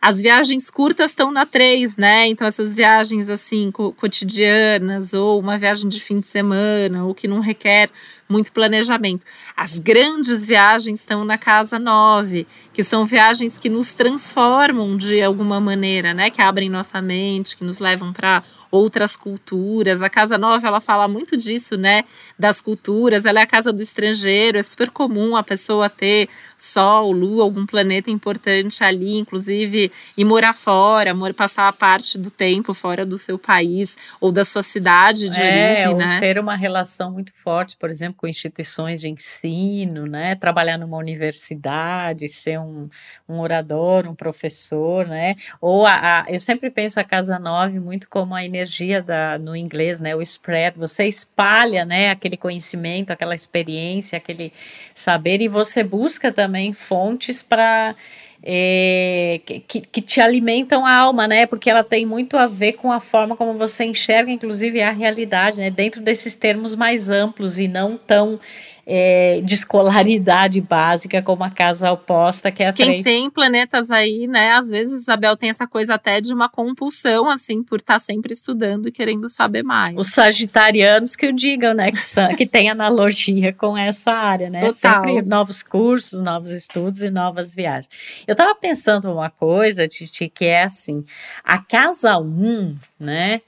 As 0.05 0.21
viagens 0.21 0.69
curtas 0.69 1.13
estão 1.13 1.31
na 1.31 1.47
3, 1.47 1.97
né? 1.97 2.27
Então, 2.27 2.45
essas 2.45 2.75
viagens 2.75 3.29
assim, 3.29 3.71
co 3.71 3.93
cotidianas, 3.93 5.15
ou 5.15 5.39
uma 5.39 5.57
viagem 5.57 5.89
de 5.89 6.01
fim 6.01 6.19
de 6.19 6.27
semana, 6.27 7.05
ou 7.05 7.15
que 7.15 7.29
não 7.29 7.39
requer 7.39 7.89
muito 8.29 8.51
planejamento. 8.51 9.25
As 9.57 9.79
grandes 9.79 10.45
viagens 10.45 10.99
estão 10.99 11.25
na 11.25 11.39
casa 11.39 11.79
9, 11.79 12.49
que 12.75 12.83
são 12.83 13.07
viagens 13.07 13.59
que 13.59 13.69
nos 13.69 13.93
transformam 13.93 14.97
de 14.97 15.23
alguma 15.23 15.61
maneira, 15.61 16.13
né? 16.13 16.31
Que 16.31 16.43
abrem 16.43 16.69
nossa 16.69 17.01
mente, 17.01 17.57
que 17.57 17.63
nos 17.63 17.79
levam 17.79 18.13
para 18.13 18.43
outras 18.73 19.15
culturas. 19.15 20.01
A 20.01 20.09
Casa 20.09 20.39
Nova, 20.39 20.67
ela 20.67 20.81
fala 20.81 21.07
muito 21.07 21.37
disso, 21.37 21.77
né? 21.77 22.03
Das 22.39 22.61
culturas, 22.63 23.27
ela 23.27 23.41
é 23.41 23.43
a 23.43 23.47
casa 23.47 23.71
do 23.71 23.83
estrangeiro, 23.83 24.59
é 24.59 24.63
super 24.63 24.91
comum 24.91 25.37
a 25.37 25.43
pessoa 25.43 25.91
ter 25.91 26.29
Sol, 26.57 27.13
Lua, 27.13 27.43
algum 27.43 27.67
planeta 27.67 28.11
importante 28.11 28.83
ali, 28.83 29.19
inclusive 29.19 29.93
ir 30.17 30.25
morar 30.25 30.55
fora, 30.55 31.13
passar 31.35 31.69
a 31.69 31.73
parte 31.73 32.17
do 32.17 32.31
tempo 32.31 32.73
fora 32.73 33.05
do 33.05 33.19
seu 33.19 33.39
país 33.39 33.97
ou 34.21 34.33
da 34.33 34.45
sua 34.45 34.63
cidade 34.63 35.29
de 35.29 35.41
é, 35.41 35.89
origem, 35.89 35.95
né? 35.97 36.21
Ter 36.21 36.39
uma 36.39 36.57
relação 36.57 37.11
muito 37.13 37.33
forte, 37.35 37.77
por 37.77 37.91
exemplo, 37.91 38.15
com 38.17 38.27
instituições 38.27 39.03
de 39.03 39.09
ensino, 39.09 40.07
né? 40.07 40.35
Trabalhar 40.37 40.79
numa 40.79 40.97
universidade, 40.97 42.27
ser 42.29 42.59
um, 42.59 42.89
um 43.29 43.41
orador, 43.41 44.07
um 44.07 44.15
professor, 44.15 45.07
né? 45.09 45.35
Ou 45.61 45.85
a, 45.85 46.21
a, 46.21 46.25
eu 46.29 46.41
sempre 46.41 46.71
penso 46.71 46.99
a 46.99 47.05
casa 47.05 47.39
nove 47.39 47.79
muito 47.79 48.09
como 48.09 48.35
a 48.35 48.45
energia 48.45 48.62
da, 49.03 49.39
no 49.39 49.57
inglês, 49.57 50.01
né? 50.01 50.15
O 50.15 50.23
spread, 50.23 50.79
você 50.79 51.07
espalha, 51.07 51.85
né? 51.85 52.11
Aquele 52.11 52.37
conhecimento, 52.37 53.11
aquela 53.11 53.35
experiência, 53.35 54.17
aquele 54.17 54.53
saber 54.95 55.41
e 55.43 55.49
você 55.49 55.83
busca 55.83 56.31
também 56.33 56.53
também 56.53 56.73
fontes 56.73 57.43
para 57.43 57.95
é, 58.43 59.41
que, 59.45 59.81
que 59.81 60.01
te 60.01 60.21
alimentam 60.21 60.85
a 60.85 60.95
alma, 60.95 61.27
né? 61.27 61.47
Porque 61.47 61.71
ela 61.71 61.83
tem 61.85 62.05
muito 62.05 62.37
a 62.37 62.47
ver 62.47 62.73
com 62.73 62.93
a 62.93 63.01
forma 63.01 63.37
como 63.37 63.55
você 63.55 63.85
enxerga, 63.85 64.31
inclusive, 64.31 64.83
a 64.83 64.91
realidade, 64.91 65.59
né? 65.59 65.71
Dentro 65.71 66.03
desses 66.03 66.35
termos 66.35 66.75
mais 66.75 67.09
amplos 67.09 67.59
e 67.59 67.69
não 67.69 67.97
tão 67.97 68.39
é, 68.87 69.41
de 69.43 69.55
escolaridade 69.55 70.61
básica 70.61 71.23
como 71.23 71.45
a 71.45 71.51
casa 71.51 71.93
oposta, 71.93 72.51
que 72.51 72.63
é 72.63 72.69
a 72.69 72.73
Quem 72.73 72.87
3. 72.87 73.05
tem 73.05 73.31
planetas 73.31 73.91
aí, 73.91 74.27
né? 74.27 74.53
Às 74.53 74.71
vezes, 74.71 75.03
Isabel, 75.03 75.37
tem 75.37 75.51
essa 75.51 75.67
coisa 75.67 75.95
até 75.95 76.21
de 76.21 76.33
uma 76.33 76.49
compulsão, 76.49 77.29
assim, 77.29 77.63
por 77.63 77.79
estar 77.79 77.95
tá 77.95 78.01
sempre 78.01 78.33
estudando 78.33 78.89
e 78.89 78.93
querendo 78.93 79.29
saber 79.29 79.63
mais. 79.63 79.97
Os 79.97 80.09
sagitarianos 80.09 81.15
que 81.15 81.27
o 81.27 81.33
digam, 81.33 81.75
né? 81.75 81.93
Que, 81.93 82.07
são, 82.07 82.35
que 82.35 82.47
tem 82.47 82.71
analogia 82.71 83.53
com 83.53 83.77
essa 83.77 84.13
área, 84.13 84.51
né? 84.51 84.61
Total. 84.61 85.05
Sempre 85.05 85.23
novos 85.23 85.63
cursos, 85.63 86.21
novos 86.21 86.51
estudos 86.51 87.03
e 87.03 87.11
novas 87.11 87.55
viagens. 87.55 87.91
Eu 88.27 88.33
estava 88.33 88.55
pensando 88.55 89.13
uma 89.13 89.31
coisa, 89.31 89.87
Titi, 89.87 90.29
que 90.29 90.47
é 90.47 90.65
assim, 90.65 91.05
a 91.45 91.59
casa 91.59 92.19
1, 92.19 92.25
um, 92.25 92.77
né? 92.99 93.41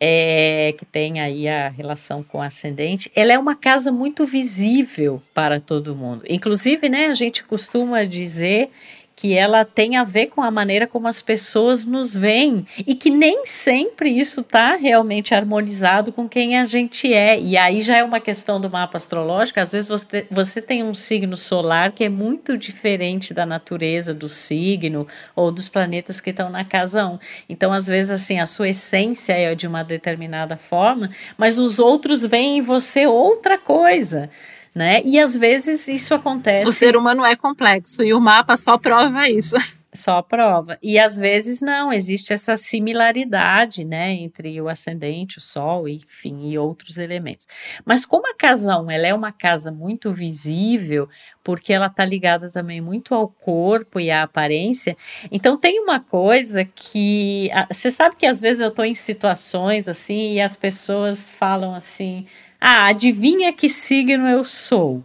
É, 0.00 0.74
que 0.76 0.84
tem 0.84 1.20
aí 1.20 1.48
a 1.48 1.68
relação 1.68 2.22
com 2.22 2.38
o 2.38 2.42
ascendente, 2.42 3.10
ela 3.14 3.32
é 3.32 3.38
uma 3.38 3.54
casa 3.54 3.90
muito 3.92 4.24
visível 4.26 5.22
para 5.32 5.60
todo 5.60 5.96
mundo. 5.96 6.24
Inclusive, 6.28 6.88
né, 6.88 7.06
a 7.06 7.14
gente 7.14 7.44
costuma 7.44 8.04
dizer 8.04 8.70
que 9.16 9.34
ela 9.36 9.64
tem 9.64 9.96
a 9.96 10.04
ver 10.04 10.26
com 10.26 10.42
a 10.42 10.50
maneira 10.50 10.86
como 10.86 11.06
as 11.06 11.22
pessoas 11.22 11.84
nos 11.84 12.16
veem 12.16 12.66
e 12.86 12.94
que 12.94 13.10
nem 13.10 13.46
sempre 13.46 14.10
isso 14.10 14.40
está 14.40 14.74
realmente 14.74 15.34
harmonizado 15.34 16.12
com 16.12 16.28
quem 16.28 16.58
a 16.58 16.64
gente 16.64 17.12
é. 17.12 17.38
E 17.38 17.56
aí 17.56 17.80
já 17.80 17.96
é 17.96 18.04
uma 18.04 18.20
questão 18.20 18.60
do 18.60 18.68
mapa 18.68 18.96
astrológico. 18.96 19.60
Às 19.60 19.72
vezes 19.72 19.88
você, 19.88 20.26
você 20.30 20.60
tem 20.60 20.82
um 20.82 20.94
signo 20.94 21.36
solar 21.36 21.92
que 21.92 22.04
é 22.04 22.08
muito 22.08 22.58
diferente 22.58 23.32
da 23.32 23.46
natureza 23.46 24.12
do 24.12 24.28
signo 24.28 25.06
ou 25.36 25.52
dos 25.52 25.68
planetas 25.68 26.20
que 26.20 26.30
estão 26.30 26.50
na 26.50 26.64
casa 26.64 27.06
1. 27.06 27.18
Então, 27.48 27.72
às 27.72 27.86
vezes, 27.86 28.10
assim, 28.10 28.40
a 28.40 28.46
sua 28.46 28.70
essência 28.70 29.32
é 29.32 29.54
de 29.54 29.66
uma 29.66 29.82
determinada 29.82 30.56
forma, 30.56 31.08
mas 31.38 31.58
os 31.58 31.78
outros 31.78 32.26
veem 32.26 32.58
em 32.58 32.60
você 32.60 33.06
outra 33.06 33.58
coisa 33.58 34.30
né? 34.74 35.00
E 35.04 35.18
às 35.20 35.36
vezes 35.36 35.86
isso 35.88 36.14
acontece. 36.14 36.68
O 36.68 36.72
ser 36.72 36.96
humano 36.96 37.24
é 37.24 37.36
complexo 37.36 38.02
e 38.02 38.12
o 38.12 38.20
mapa 38.20 38.56
só 38.56 38.76
prova 38.76 39.28
isso. 39.28 39.56
Só 39.96 40.20
prova. 40.22 40.76
E 40.82 40.98
às 40.98 41.16
vezes 41.16 41.60
não, 41.60 41.92
existe 41.92 42.32
essa 42.32 42.56
similaridade, 42.56 43.84
né, 43.84 44.10
entre 44.10 44.60
o 44.60 44.68
ascendente, 44.68 45.38
o 45.38 45.40
sol, 45.40 45.88
enfim, 45.88 46.50
e 46.50 46.58
outros 46.58 46.98
elementos. 46.98 47.46
Mas 47.84 48.04
como 48.04 48.28
a 48.28 48.34
casa 48.34 48.76
1, 48.76 48.90
ela 48.90 49.06
é 49.06 49.14
uma 49.14 49.30
casa 49.30 49.70
muito 49.70 50.12
visível, 50.12 51.08
porque 51.44 51.72
ela 51.72 51.86
está 51.86 52.04
ligada 52.04 52.50
também 52.50 52.80
muito 52.80 53.14
ao 53.14 53.28
corpo 53.28 54.00
e 54.00 54.10
à 54.10 54.24
aparência, 54.24 54.96
então 55.30 55.56
tem 55.56 55.78
uma 55.78 56.00
coisa 56.00 56.64
que, 56.64 57.48
você 57.70 57.88
sabe 57.88 58.16
que 58.16 58.26
às 58.26 58.40
vezes 58.40 58.62
eu 58.62 58.70
estou 58.70 58.84
em 58.84 58.94
situações 58.94 59.88
assim 59.88 60.34
e 60.34 60.40
as 60.40 60.56
pessoas 60.56 61.30
falam 61.38 61.72
assim, 61.72 62.26
ah, 62.60 62.86
adivinha 62.86 63.52
que 63.52 63.68
signo 63.68 64.28
eu 64.28 64.44
sou, 64.44 65.02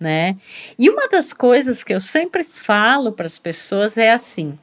né? 0.00 0.36
E 0.78 0.88
uma 0.88 1.08
das 1.08 1.32
coisas 1.32 1.84
que 1.84 1.92
eu 1.92 2.00
sempre 2.00 2.44
falo 2.44 3.12
para 3.12 3.26
as 3.26 3.38
pessoas 3.38 3.98
é 3.98 4.12
assim: 4.12 4.58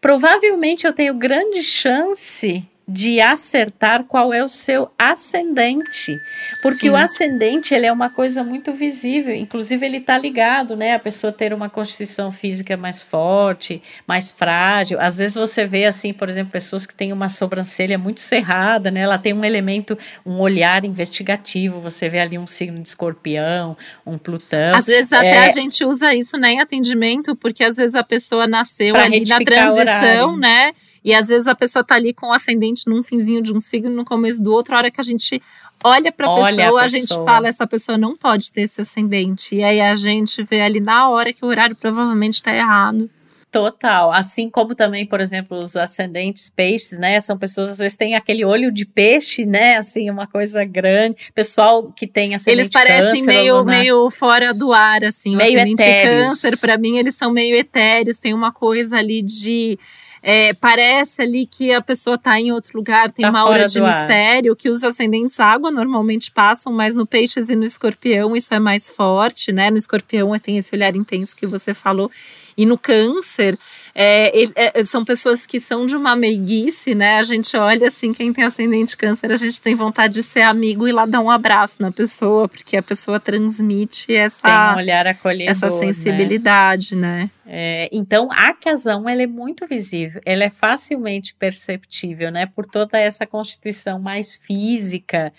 provavelmente 0.00 0.86
eu 0.86 0.92
tenho 0.92 1.14
grande 1.14 1.62
chance 1.62 2.64
de 2.86 3.20
acertar 3.20 4.04
qual 4.04 4.32
é 4.32 4.44
o 4.44 4.48
seu 4.48 4.90
ascendente, 4.98 6.18
porque 6.62 6.86
Sim. 6.86 6.90
o 6.90 6.96
ascendente 6.96 7.74
ele 7.74 7.86
é 7.86 7.92
uma 7.92 8.10
coisa 8.10 8.44
muito 8.44 8.72
visível, 8.72 9.34
inclusive 9.34 9.86
ele 9.86 9.96
está 9.98 10.18
ligado, 10.18 10.76
né, 10.76 10.94
a 10.94 10.98
pessoa 10.98 11.32
ter 11.32 11.54
uma 11.54 11.70
constituição 11.70 12.30
física 12.30 12.76
mais 12.76 13.02
forte, 13.02 13.82
mais 14.06 14.32
frágil. 14.32 15.00
Às 15.00 15.16
vezes 15.16 15.34
você 15.34 15.66
vê 15.66 15.86
assim, 15.86 16.12
por 16.12 16.28
exemplo, 16.28 16.52
pessoas 16.52 16.84
que 16.84 16.94
têm 16.94 17.12
uma 17.12 17.30
sobrancelha 17.30 17.96
muito 17.96 18.20
cerrada, 18.20 18.90
né, 18.90 19.00
ela 19.00 19.18
tem 19.18 19.32
um 19.32 19.44
elemento, 19.44 19.96
um 20.24 20.38
olhar 20.38 20.84
investigativo. 20.84 21.80
Você 21.80 22.08
vê 22.10 22.20
ali 22.20 22.38
um 22.38 22.46
signo 22.46 22.82
de 22.82 22.88
Escorpião, 22.88 23.76
um 24.04 24.18
Plutão. 24.18 24.76
Às 24.76 24.86
vezes 24.86 25.12
até 25.12 25.36
é... 25.36 25.46
a 25.46 25.48
gente 25.48 25.84
usa 25.84 26.14
isso 26.14 26.36
né, 26.36 26.52
em 26.52 26.60
atendimento, 26.60 27.34
porque 27.34 27.64
às 27.64 27.76
vezes 27.76 27.94
a 27.94 28.04
pessoa 28.04 28.46
nasceu 28.46 28.92
pra 28.92 29.04
ali 29.04 29.22
na 29.26 29.38
transição, 29.40 30.36
né? 30.36 30.72
E 31.04 31.12
às 31.14 31.28
vezes 31.28 31.46
a 31.46 31.54
pessoa 31.54 31.84
tá 31.84 31.96
ali 31.96 32.14
com 32.14 32.28
o 32.28 32.32
ascendente 32.32 32.88
num 32.88 33.02
finzinho 33.02 33.42
de 33.42 33.52
um 33.52 33.60
signo, 33.60 33.90
no 33.90 34.04
começo 34.04 34.42
do 34.42 34.52
outro, 34.52 34.74
a 34.74 34.78
hora 34.78 34.90
que 34.90 35.00
a 35.00 35.04
gente 35.04 35.42
olha 35.82 36.10
para 36.10 36.26
a 36.26 36.44
pessoa, 36.44 36.82
a 36.82 36.88
gente 36.88 37.08
fala, 37.08 37.46
essa 37.46 37.66
pessoa 37.66 37.98
não 37.98 38.16
pode 38.16 38.50
ter 38.50 38.62
esse 38.62 38.80
ascendente. 38.80 39.54
E 39.54 39.62
aí 39.62 39.80
a 39.80 39.94
gente 39.94 40.42
vê 40.42 40.62
ali 40.62 40.80
na 40.80 41.10
hora 41.10 41.32
que 41.32 41.44
o 41.44 41.48
horário 41.48 41.76
provavelmente 41.76 42.34
está 42.34 42.54
errado. 42.56 43.10
Total. 43.54 44.10
Assim 44.12 44.50
como 44.50 44.74
também, 44.74 45.06
por 45.06 45.20
exemplo, 45.20 45.56
os 45.56 45.76
ascendentes 45.76 46.50
peixes, 46.50 46.98
né? 46.98 47.20
São 47.20 47.38
pessoas, 47.38 47.68
às 47.68 47.78
vezes, 47.78 47.96
têm 47.96 48.16
aquele 48.16 48.44
olho 48.44 48.72
de 48.72 48.84
peixe, 48.84 49.46
né? 49.46 49.76
Assim, 49.76 50.10
uma 50.10 50.26
coisa 50.26 50.64
grande. 50.64 51.30
Pessoal 51.32 51.92
que 51.92 52.04
tem 52.04 52.34
ascendente 52.34 52.62
Eles 52.62 52.70
parecem 52.70 53.24
câncer, 53.24 53.26
meio, 53.26 53.64
meio 53.64 54.10
fora 54.10 54.52
do 54.52 54.72
ar, 54.72 55.04
assim. 55.04 55.36
Meio 55.36 55.56
etéreos. 55.60 56.30
câncer, 56.30 56.58
para 56.58 56.76
mim, 56.76 56.98
eles 56.98 57.14
são 57.14 57.30
meio 57.30 57.54
etéreos. 57.54 58.18
Tem 58.18 58.34
uma 58.34 58.50
coisa 58.50 58.96
ali 58.96 59.22
de 59.22 59.78
é, 60.26 60.54
parece 60.54 61.20
ali 61.20 61.44
que 61.44 61.70
a 61.70 61.82
pessoa 61.82 62.16
está 62.16 62.40
em 62.40 62.50
outro 62.50 62.78
lugar, 62.78 63.10
tem 63.10 63.26
tá 63.26 63.30
uma 63.30 63.40
aura 63.40 63.66
de 63.66 63.78
mistério, 63.78 64.56
que 64.56 64.70
os 64.70 64.82
ascendentes 64.82 65.38
água 65.38 65.70
normalmente 65.70 66.30
passam, 66.30 66.72
mas 66.72 66.94
no 66.94 67.06
peixes 67.06 67.50
e 67.50 67.54
no 67.54 67.62
escorpião 67.62 68.34
isso 68.34 68.54
é 68.54 68.58
mais 68.58 68.90
forte, 68.90 69.52
né? 69.52 69.70
No 69.70 69.76
escorpião 69.76 70.30
tem 70.38 70.56
esse 70.56 70.74
olhar 70.74 70.96
intenso 70.96 71.36
que 71.36 71.46
você 71.46 71.74
falou. 71.74 72.10
E 72.56 72.64
no 72.64 72.78
câncer, 72.78 73.58
é, 73.94 74.44
é, 74.54 74.84
são 74.84 75.04
pessoas 75.04 75.44
que 75.44 75.60
são 75.60 75.84
de 75.84 75.94
uma 75.94 76.16
meiguice, 76.16 76.94
né? 76.94 77.18
A 77.18 77.22
gente 77.22 77.54
olha 77.56 77.88
assim, 77.88 78.14
quem 78.14 78.32
tem 78.32 78.44
ascendente 78.44 78.96
câncer, 78.96 79.30
a 79.30 79.36
gente 79.36 79.60
tem 79.60 79.74
vontade 79.74 80.14
de 80.14 80.22
ser 80.22 80.42
amigo 80.42 80.88
e 80.88 80.92
lá 80.92 81.04
dar 81.04 81.20
um 81.20 81.30
abraço 81.30 81.76
na 81.80 81.92
pessoa, 81.92 82.48
porque 82.48 82.76
a 82.76 82.82
pessoa 82.82 83.20
transmite 83.20 84.14
essa, 84.14 84.42
tem 84.42 84.52
um 84.52 84.76
olhar 84.84 85.06
acolhedor, 85.06 85.50
essa 85.50 85.68
né? 85.68 85.78
sensibilidade, 85.78 86.94
né? 86.96 87.18
né? 87.18 87.30
É, 87.46 87.90
então 87.92 88.28
a 88.32 88.54
casão 88.54 89.06
ela 89.08 89.22
é 89.22 89.26
muito 89.26 89.66
visível, 89.66 90.20
ela 90.24 90.44
é 90.44 90.50
facilmente 90.50 91.34
perceptível, 91.34 92.30
né? 92.30 92.46
Por 92.46 92.64
toda 92.64 92.98
essa 92.98 93.26
constituição 93.26 93.98
mais 93.98 94.36
física, 94.36 95.30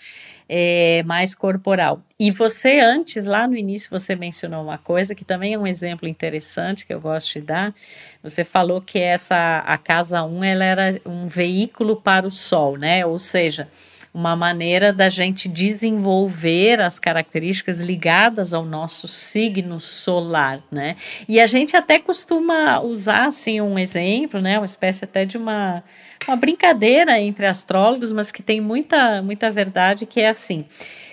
é, 0.48 1.02
mais 1.04 1.34
corporal. 1.34 2.00
E 2.18 2.30
você 2.30 2.78
antes 2.78 3.24
lá 3.24 3.48
no 3.48 3.56
início 3.56 3.90
você 3.90 4.14
mencionou 4.14 4.62
uma 4.62 4.78
coisa 4.78 5.14
que 5.14 5.24
também 5.24 5.54
é 5.54 5.58
um 5.58 5.66
exemplo 5.66 6.06
interessante 6.08 6.86
que 6.86 6.94
eu 6.94 7.00
gosto 7.00 7.40
de 7.40 7.44
dar. 7.44 7.74
Você 8.22 8.44
falou 8.44 8.80
que 8.80 8.98
essa 9.00 9.58
a 9.66 9.76
casa 9.76 10.22
1 10.22 10.44
ela 10.44 10.64
era 10.64 11.00
um 11.04 11.26
veículo 11.26 11.96
para 11.96 12.26
o 12.26 12.30
sol, 12.30 12.76
né? 12.76 13.04
Ou 13.04 13.18
seja, 13.18 13.68
uma 14.16 14.34
maneira 14.34 14.94
da 14.94 15.10
gente 15.10 15.46
desenvolver 15.46 16.80
as 16.80 16.98
características 16.98 17.82
ligadas 17.82 18.54
ao 18.54 18.64
nosso 18.64 19.06
signo 19.06 19.78
solar, 19.78 20.62
né? 20.72 20.96
E 21.28 21.38
a 21.38 21.46
gente 21.46 21.76
até 21.76 21.98
costuma 21.98 22.80
usar 22.80 23.26
assim 23.26 23.60
um 23.60 23.78
exemplo, 23.78 24.40
né? 24.40 24.58
Uma 24.58 24.64
espécie 24.64 25.04
até 25.04 25.26
de 25.26 25.36
uma, 25.36 25.84
uma 26.26 26.34
brincadeira 26.34 27.20
entre 27.20 27.44
astrólogos, 27.44 28.10
mas 28.10 28.32
que 28.32 28.42
tem 28.42 28.58
muita 28.58 29.20
muita 29.20 29.50
verdade 29.50 30.06
que 30.06 30.22
é 30.22 30.30
assim. 30.30 30.64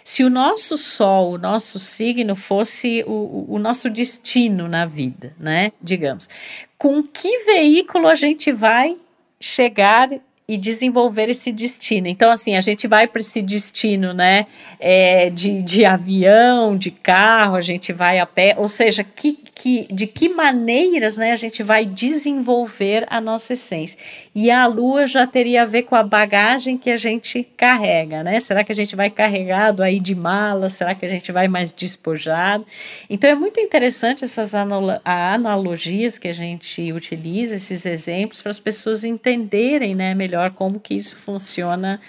Se 0.02 0.24
o 0.24 0.30
nosso 0.30 0.78
sol, 0.78 1.34
o 1.34 1.38
nosso 1.38 1.80
signo 1.80 2.38
fosse 2.38 3.04
o, 3.06 3.48
o 3.50 3.60
nosso 3.60 3.90
destino 3.90 4.70
na 4.70 4.86
vida, 4.86 5.34
né? 5.38 5.74
Digamos, 5.82 6.30
com 6.78 7.04
que 7.04 7.40
veículo 7.40 8.08
a 8.08 8.16
gente 8.16 8.50
vai 8.50 8.96
chegar 9.42 10.08
e 10.48 10.58
desenvolver 10.58 11.30
esse 11.30 11.52
destino. 11.52 12.08
Então, 12.08 12.30
assim, 12.30 12.56
a 12.56 12.62
gente 12.62 12.86
vai 12.88 13.08
para 13.08 13.22
esse 13.22 13.42
destino, 13.42 14.14
né, 14.14 14.46
é, 14.80 15.30
de, 15.30 15.62
de 15.62 15.86
avião, 15.86 16.78
de 16.78 16.92
carro, 16.92 17.56
a 17.56 17.62
gente 17.62 17.94
vai 17.94 18.20
a 18.20 18.26
pé, 18.26 18.56
ou 18.58 18.68
seja, 18.68 19.04
que, 19.04 19.40
que, 19.56 19.88
de 19.90 20.06
que 20.06 20.28
maneiras, 20.28 21.16
né, 21.16 21.32
a 21.32 21.38
gente 21.38 21.64
vai 21.64 21.86
desenvolver 21.86 23.06
a 23.10 23.22
nossa 23.22 23.54
essência. 23.54 23.98
E 24.36 24.52
a 24.52 24.66
lua 24.66 25.08
já 25.08 25.26
teria 25.26 25.62
a 25.62 25.66
ver 25.66 25.84
com 25.84 25.96
a 25.96 26.04
bagagem 26.04 26.78
que 26.78 26.90
a 26.90 26.98
gente 26.98 27.48
carrega, 27.56 28.24
né? 28.24 28.40
Será 28.40 28.64
que 28.64 28.72
a 28.72 28.76
gente 28.76 28.96
vai 28.96 29.10
carregado 29.10 29.84
aí 29.84 30.00
de 30.00 30.16
mala? 30.16 30.70
Será 30.70 30.96
que 30.96 31.06
a 31.06 31.10
gente 31.10 31.32
vai 31.32 31.48
mais 31.48 31.72
despojado? 31.72 32.66
Então, 33.10 33.30
é 33.30 33.36
muito 33.36 33.60
interessante 33.60 34.26
essas 34.26 34.54
analogias 34.56 36.18
que 36.18 36.28
a 36.28 36.34
gente 36.34 36.92
utiliza, 36.92 37.56
esses 37.56 37.86
exemplos, 37.86 38.42
para 38.42 38.52
as 38.52 38.60
pessoas 38.60 39.04
entenderem, 39.04 39.94
né, 39.94 40.16
melhor 40.16 40.33
melhor 40.34 40.52
como 40.52 40.80
que 40.80 40.96
isso 40.96 41.16
funciona 41.24 42.00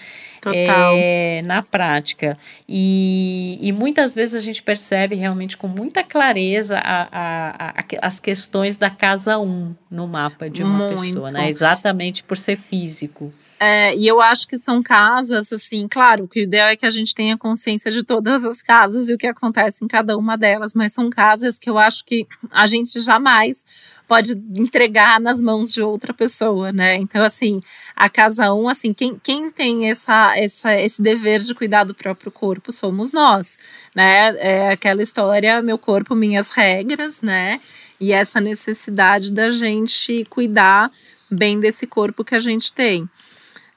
é, 0.53 1.41
na 1.43 1.61
prática. 1.61 2.37
E, 2.67 3.57
e, 3.61 3.71
muitas 3.71 4.15
vezes 4.15 4.35
a 4.35 4.39
gente 4.39 4.61
percebe 4.61 5.15
realmente 5.15 5.55
com 5.57 5.67
muita 5.67 6.03
clareza 6.03 6.77
a, 6.79 7.07
a, 7.11 7.69
a, 7.69 7.83
as 8.01 8.19
questões 8.19 8.77
da 8.77 8.89
casa 8.89 9.37
1 9.37 9.43
um 9.43 9.75
no 9.89 10.07
mapa 10.07 10.49
de 10.49 10.63
uma 10.63 10.87
Muito. 10.87 11.01
pessoa, 11.01 11.31
né? 11.31 11.47
Exatamente 11.47 12.23
por 12.23 12.37
ser 12.37 12.57
físico. 12.57 13.31
É, 13.57 13.95
e 13.95 14.05
eu 14.05 14.21
acho 14.21 14.47
que 14.47 14.57
são 14.57 14.83
casas, 14.83 15.51
assim, 15.53 15.87
claro, 15.87 16.27
que 16.27 16.41
o 16.41 16.43
ideal 16.43 16.67
é 16.67 16.75
que 16.75 16.85
a 16.85 16.89
gente 16.89 17.15
tenha 17.15 17.37
consciência 17.37 17.89
de 17.89 18.03
todas 18.03 18.43
as 18.43 18.61
casas 18.61 19.07
e 19.07 19.13
o 19.13 19.17
que 19.17 19.27
acontece 19.27 19.83
em 19.83 19.87
cada 19.87 20.17
uma 20.17 20.37
delas, 20.37 20.75
mas 20.75 20.91
são 20.91 21.09
casas 21.09 21.57
que 21.57 21.69
eu 21.69 21.77
acho 21.77 22.03
que 22.03 22.27
a 22.51 22.67
gente 22.67 22.99
jamais 22.99 23.63
pode 24.07 24.33
entregar 24.53 25.19
nas 25.19 25.41
mãos 25.41 25.73
de 25.73 25.81
outra 25.81 26.13
pessoa, 26.13 26.71
né? 26.71 26.95
Então, 26.95 27.23
assim, 27.23 27.61
a 27.95 28.09
casa 28.09 28.53
1, 28.53 28.63
um, 28.63 28.69
assim, 28.69 28.93
quem, 28.93 29.19
quem 29.21 29.49
tem 29.49 29.89
essa, 29.89 30.37
essa, 30.37 30.75
esse 30.79 31.01
dever 31.01 31.41
de 31.41 31.53
cuidar 31.53 31.83
do 31.83 31.93
próprio 31.93 32.31
corpo 32.31 32.71
somos 32.71 33.11
nós, 33.11 33.57
né? 33.95 34.35
É 34.37 34.69
aquela 34.69 35.01
história, 35.01 35.61
meu 35.61 35.77
corpo, 35.77 36.15
minhas 36.15 36.51
regras, 36.51 37.21
né? 37.21 37.59
E 37.99 38.11
essa 38.11 38.39
necessidade 38.39 39.33
da 39.33 39.49
gente 39.49 40.25
cuidar 40.29 40.91
bem 41.29 41.59
desse 41.59 41.87
corpo 41.87 42.23
que 42.23 42.35
a 42.35 42.39
gente 42.39 42.71
tem. 42.73 43.09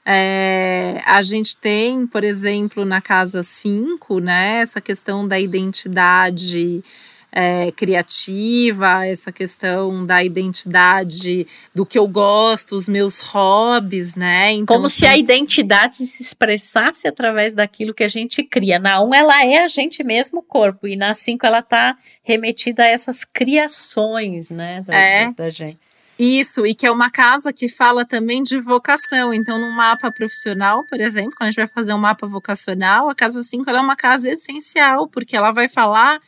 É, 0.05 1.01
a 1.05 1.21
gente 1.21 1.55
tem, 1.55 2.07
por 2.07 2.23
exemplo, 2.23 2.83
na 2.83 2.99
casa 2.99 3.43
5, 3.43 4.19
né, 4.19 4.61
essa 4.61 4.81
questão 4.81 5.27
da 5.27 5.39
identidade 5.39 6.83
é, 7.31 7.71
criativa, 7.71 9.05
essa 9.05 9.31
questão 9.31 10.05
da 10.05 10.23
identidade, 10.23 11.45
do 11.73 11.85
que 11.85 11.97
eu 11.97 12.07
gosto, 12.07 12.75
os 12.75 12.87
meus 12.87 13.19
hobbies, 13.19 14.15
né? 14.15 14.51
Então, 14.53 14.75
Como 14.75 14.89
se 14.89 15.05
a 15.05 15.17
identidade 15.17 15.97
se 15.97 16.23
expressasse 16.23 17.07
através 17.07 17.53
daquilo 17.53 17.93
que 17.93 18.03
a 18.03 18.07
gente 18.07 18.43
cria. 18.43 18.79
Na 18.79 19.01
1, 19.01 19.07
um, 19.07 19.13
ela 19.13 19.45
é 19.45 19.63
a 19.63 19.67
gente 19.67 20.03
mesmo, 20.03 20.39
o 20.39 20.43
corpo, 20.43 20.87
e 20.87 20.95
na 20.95 21.13
5, 21.13 21.45
ela 21.45 21.59
está 21.59 21.95
remetida 22.23 22.83
a 22.83 22.87
essas 22.87 23.23
criações, 23.23 24.49
né, 24.49 24.83
da, 24.85 24.95
é. 24.95 25.31
da 25.33 25.49
gente. 25.49 25.89
Isso, 26.19 26.65
e 26.65 26.75
que 26.75 26.85
é 26.85 26.91
uma 26.91 27.09
casa 27.09 27.53
que 27.53 27.69
fala 27.69 28.03
também 28.03 28.43
de 28.43 28.59
vocação. 28.59 29.33
Então, 29.33 29.57
no 29.57 29.71
mapa 29.71 30.11
profissional, 30.11 30.83
por 30.83 30.99
exemplo, 30.99 31.31
quando 31.37 31.47
a 31.47 31.51
gente 31.51 31.55
vai 31.55 31.67
fazer 31.67 31.93
um 31.93 31.97
mapa 31.97 32.27
vocacional, 32.27 33.09
a 33.09 33.15
casa 33.15 33.41
5 33.41 33.69
é 33.69 33.79
uma 33.79 33.95
casa 33.95 34.29
essencial, 34.29 35.07
porque 35.07 35.37
ela 35.37 35.51
vai 35.51 35.69
falar 35.69 36.19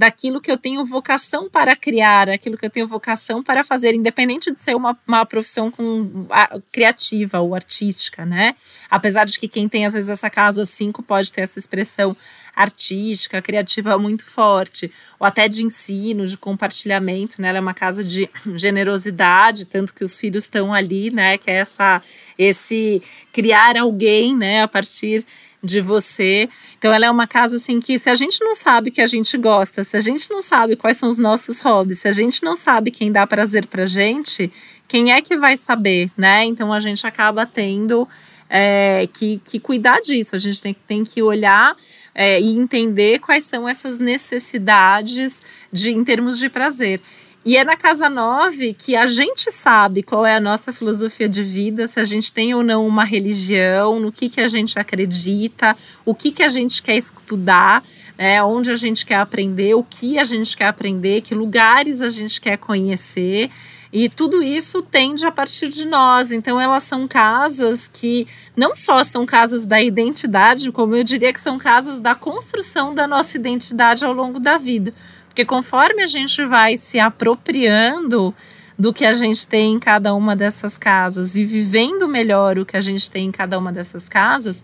daquilo 0.00 0.40
que 0.40 0.50
eu 0.50 0.56
tenho 0.56 0.82
vocação 0.82 1.50
para 1.50 1.76
criar, 1.76 2.30
aquilo 2.30 2.56
que 2.56 2.64
eu 2.64 2.70
tenho 2.70 2.86
vocação 2.86 3.42
para 3.42 3.62
fazer, 3.62 3.94
independente 3.94 4.50
de 4.50 4.58
ser 4.58 4.74
uma, 4.74 4.98
uma 5.06 5.26
profissão 5.26 5.70
com, 5.70 6.26
a, 6.30 6.58
criativa 6.72 7.38
ou 7.40 7.54
artística, 7.54 8.24
né? 8.24 8.54
Apesar 8.90 9.26
de 9.26 9.38
que 9.38 9.46
quem 9.46 9.68
tem, 9.68 9.84
às 9.84 9.92
vezes, 9.92 10.08
essa 10.08 10.30
casa 10.30 10.64
5 10.64 11.02
pode 11.02 11.30
ter 11.30 11.42
essa 11.42 11.58
expressão 11.58 12.16
artística, 12.56 13.42
criativa 13.42 13.98
muito 13.98 14.24
forte, 14.24 14.90
ou 15.18 15.26
até 15.26 15.46
de 15.46 15.62
ensino, 15.62 16.26
de 16.26 16.38
compartilhamento, 16.38 17.34
né? 17.38 17.48
Ela 17.48 17.58
é 17.58 17.60
uma 17.60 17.74
casa 17.74 18.02
de 18.02 18.26
generosidade, 18.56 19.66
tanto 19.66 19.92
que 19.92 20.02
os 20.02 20.16
filhos 20.18 20.44
estão 20.44 20.72
ali, 20.72 21.10
né? 21.10 21.36
Que 21.36 21.50
é 21.50 21.56
essa, 21.56 22.00
esse 22.38 23.02
criar 23.34 23.76
alguém, 23.76 24.34
né? 24.34 24.62
A 24.62 24.68
partir 24.68 25.26
de 25.62 25.80
você. 25.80 26.48
Então 26.78 26.92
ela 26.92 27.06
é 27.06 27.10
uma 27.10 27.26
casa 27.26 27.56
assim 27.56 27.80
que 27.80 27.98
se 27.98 28.08
a 28.08 28.14
gente 28.14 28.42
não 28.42 28.54
sabe 28.54 28.90
que 28.90 29.00
a 29.00 29.06
gente 29.06 29.36
gosta, 29.36 29.84
se 29.84 29.96
a 29.96 30.00
gente 30.00 30.30
não 30.30 30.40
sabe 30.40 30.76
quais 30.76 30.96
são 30.96 31.08
os 31.08 31.18
nossos 31.18 31.60
hobbies, 31.60 32.00
se 32.00 32.08
a 32.08 32.12
gente 32.12 32.42
não 32.42 32.56
sabe 32.56 32.90
quem 32.90 33.12
dá 33.12 33.26
prazer 33.26 33.66
pra 33.66 33.86
gente, 33.86 34.50
quem 34.88 35.12
é 35.12 35.20
que 35.20 35.36
vai 35.36 35.56
saber, 35.56 36.10
né? 36.16 36.44
Então 36.44 36.72
a 36.72 36.80
gente 36.80 37.06
acaba 37.06 37.46
tendo 37.46 38.08
é, 38.48 39.08
que, 39.12 39.40
que 39.44 39.60
cuidar 39.60 40.00
disso. 40.00 40.34
A 40.34 40.38
gente 40.38 40.60
tem, 40.60 40.74
tem 40.86 41.04
que 41.04 41.22
olhar 41.22 41.76
é, 42.14 42.40
e 42.40 42.56
entender 42.56 43.20
quais 43.20 43.44
são 43.44 43.68
essas 43.68 43.98
necessidades 43.98 45.42
de 45.72 45.92
em 45.92 46.02
termos 46.02 46.38
de 46.38 46.48
prazer. 46.48 47.00
E 47.42 47.56
é 47.56 47.64
na 47.64 47.74
Casa 47.74 48.10
9 48.10 48.74
que 48.74 48.94
a 48.94 49.06
gente 49.06 49.50
sabe 49.50 50.02
qual 50.02 50.26
é 50.26 50.36
a 50.36 50.40
nossa 50.40 50.74
filosofia 50.74 51.26
de 51.26 51.42
vida, 51.42 51.86
se 51.86 51.98
a 51.98 52.04
gente 52.04 52.30
tem 52.30 52.54
ou 52.54 52.62
não 52.62 52.86
uma 52.86 53.02
religião, 53.02 53.98
no 53.98 54.12
que, 54.12 54.28
que 54.28 54.42
a 54.42 54.48
gente 54.48 54.78
acredita, 54.78 55.74
o 56.04 56.14
que, 56.14 56.32
que 56.32 56.42
a 56.42 56.50
gente 56.50 56.82
quer 56.82 56.98
estudar, 56.98 57.82
né, 58.18 58.42
onde 58.42 58.70
a 58.70 58.76
gente 58.76 59.06
quer 59.06 59.16
aprender, 59.16 59.72
o 59.74 59.82
que 59.82 60.18
a 60.18 60.24
gente 60.24 60.54
quer 60.54 60.66
aprender, 60.66 61.22
que 61.22 61.34
lugares 61.34 62.02
a 62.02 62.10
gente 62.10 62.42
quer 62.42 62.58
conhecer. 62.58 63.48
E 63.90 64.10
tudo 64.10 64.42
isso 64.42 64.82
tende 64.82 65.24
a 65.24 65.32
partir 65.32 65.68
de 65.68 65.86
nós. 65.86 66.30
Então, 66.30 66.60
elas 66.60 66.82
são 66.82 67.08
casas 67.08 67.88
que 67.88 68.28
não 68.54 68.76
só 68.76 69.02
são 69.02 69.24
casas 69.24 69.64
da 69.64 69.82
identidade, 69.82 70.70
como 70.70 70.94
eu 70.94 71.02
diria 71.02 71.32
que 71.32 71.40
são 71.40 71.58
casas 71.58 71.98
da 71.98 72.14
construção 72.14 72.94
da 72.94 73.06
nossa 73.06 73.36
identidade 73.36 74.04
ao 74.04 74.12
longo 74.12 74.38
da 74.38 74.58
vida. 74.58 74.94
Porque 75.30 75.44
conforme 75.44 76.02
a 76.02 76.08
gente 76.08 76.44
vai 76.44 76.76
se 76.76 76.98
apropriando 76.98 78.34
do 78.76 78.92
que 78.92 79.06
a 79.06 79.12
gente 79.12 79.46
tem 79.46 79.74
em 79.74 79.78
cada 79.78 80.12
uma 80.12 80.34
dessas 80.34 80.76
casas 80.76 81.36
e 81.36 81.44
vivendo 81.44 82.08
melhor 82.08 82.58
o 82.58 82.66
que 82.66 82.76
a 82.76 82.80
gente 82.80 83.08
tem 83.08 83.26
em 83.26 83.30
cada 83.30 83.56
uma 83.56 83.72
dessas 83.72 84.08
casas, 84.08 84.60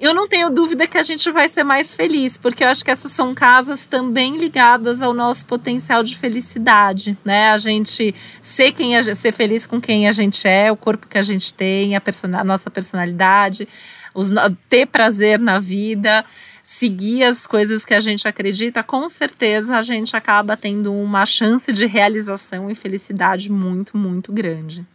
eu 0.00 0.14
não 0.14 0.26
tenho 0.26 0.48
dúvida 0.48 0.86
que 0.86 0.96
a 0.96 1.02
gente 1.02 1.30
vai 1.30 1.46
ser 1.46 1.62
mais 1.62 1.92
feliz, 1.92 2.38
porque 2.38 2.64
eu 2.64 2.68
acho 2.68 2.82
que 2.82 2.90
essas 2.90 3.12
são 3.12 3.34
casas 3.34 3.84
também 3.84 4.38
ligadas 4.38 5.02
ao 5.02 5.12
nosso 5.12 5.44
potencial 5.44 6.02
de 6.02 6.16
felicidade, 6.16 7.18
né? 7.22 7.50
A 7.50 7.58
gente 7.58 8.14
ser 8.40 8.72
quem 8.72 8.96
a, 8.96 9.14
ser 9.14 9.32
feliz 9.32 9.66
com 9.66 9.78
quem 9.78 10.08
a 10.08 10.12
gente 10.12 10.48
é, 10.48 10.72
o 10.72 10.76
corpo 10.76 11.06
que 11.06 11.18
a 11.18 11.22
gente 11.22 11.52
tem, 11.52 11.96
a, 11.96 12.02
a 12.34 12.44
nossa 12.44 12.70
personalidade, 12.70 13.68
os, 14.14 14.30
ter 14.70 14.86
prazer 14.86 15.38
na 15.38 15.58
vida 15.58 16.24
seguir 16.70 17.24
as 17.24 17.46
coisas 17.46 17.82
que 17.82 17.94
a 17.94 17.98
gente 17.98 18.28
acredita, 18.28 18.82
com 18.82 19.08
certeza 19.08 19.78
a 19.78 19.80
gente 19.80 20.14
acaba 20.14 20.54
tendo 20.54 20.92
uma 20.92 21.24
chance 21.24 21.72
de 21.72 21.86
realização 21.86 22.70
e 22.70 22.74
felicidade 22.74 23.50
muito, 23.50 23.96
muito 23.96 24.30
grande. 24.30 24.86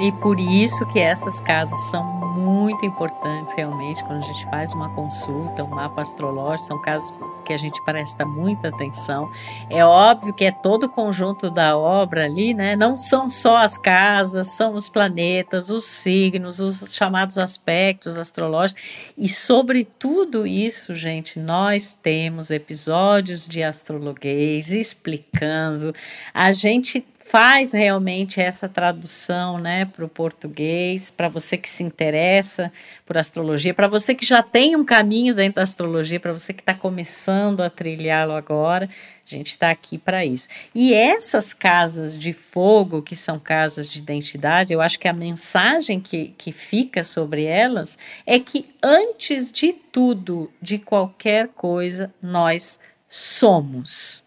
E 0.00 0.10
por 0.12 0.40
isso 0.40 0.86
que 0.86 0.98
essas 0.98 1.38
casas 1.38 1.78
são 1.90 2.15
muito 2.46 2.86
importantes 2.86 3.52
realmente 3.54 4.04
quando 4.04 4.22
a 4.22 4.26
gente 4.26 4.44
faz 4.46 4.72
uma 4.72 4.88
consulta, 4.94 5.64
um 5.64 5.68
mapa 5.68 6.02
astrológico, 6.02 6.68
são 6.68 6.80
casos 6.80 7.12
que 7.44 7.52
a 7.52 7.56
gente 7.56 7.82
presta 7.84 8.24
muita 8.24 8.68
atenção. 8.68 9.30
É 9.68 9.84
óbvio 9.84 10.32
que 10.32 10.44
é 10.44 10.52
todo 10.52 10.84
o 10.84 10.88
conjunto 10.88 11.50
da 11.50 11.76
obra 11.76 12.24
ali, 12.24 12.54
né? 12.54 12.76
Não 12.76 12.96
são 12.96 13.28
só 13.28 13.56
as 13.56 13.76
casas, 13.76 14.48
são 14.48 14.74
os 14.74 14.88
planetas, 14.88 15.70
os 15.70 15.84
signos, 15.84 16.60
os 16.60 16.94
chamados 16.94 17.36
aspectos 17.38 18.16
astrológicos. 18.16 19.12
E 19.18 19.28
sobre 19.28 19.84
tudo 19.84 20.46
isso, 20.46 20.94
gente, 20.94 21.38
nós 21.38 21.96
temos 22.00 22.50
episódios 22.50 23.46
de 23.46 23.62
astrologuês 23.62 24.72
explicando. 24.72 25.92
A 26.32 26.52
gente 26.52 27.04
faz 27.28 27.72
realmente 27.72 28.40
essa 28.40 28.68
tradução 28.68 29.58
né, 29.58 29.84
para 29.84 30.04
o 30.04 30.08
português, 30.08 31.10
para 31.10 31.28
você 31.28 31.56
que 31.56 31.68
se 31.68 31.82
interessa 31.82 32.72
por 33.04 33.18
astrologia, 33.18 33.74
para 33.74 33.88
você 33.88 34.14
que 34.14 34.24
já 34.24 34.42
tem 34.42 34.76
um 34.76 34.84
caminho 34.84 35.34
dentro 35.34 35.56
da 35.56 35.62
astrologia, 35.62 36.20
para 36.20 36.32
você 36.32 36.52
que 36.52 36.62
está 36.62 36.72
começando 36.72 37.62
a 37.62 37.70
trilhá-lo 37.70 38.32
agora, 38.32 38.88
a 39.26 39.34
gente 39.34 39.48
está 39.48 39.70
aqui 39.70 39.98
para 39.98 40.24
isso. 40.24 40.48
E 40.72 40.94
essas 40.94 41.52
casas 41.52 42.16
de 42.16 42.32
fogo, 42.32 43.02
que 43.02 43.16
são 43.16 43.40
casas 43.40 43.88
de 43.88 43.98
identidade, 43.98 44.72
eu 44.72 44.80
acho 44.80 44.98
que 44.98 45.08
a 45.08 45.12
mensagem 45.12 46.00
que, 46.00 46.32
que 46.38 46.52
fica 46.52 47.02
sobre 47.02 47.44
elas 47.44 47.98
é 48.24 48.38
que, 48.38 48.66
antes 48.80 49.50
de 49.50 49.72
tudo, 49.72 50.52
de 50.62 50.78
qualquer 50.78 51.48
coisa, 51.48 52.14
nós 52.22 52.78
somos. 53.08 54.25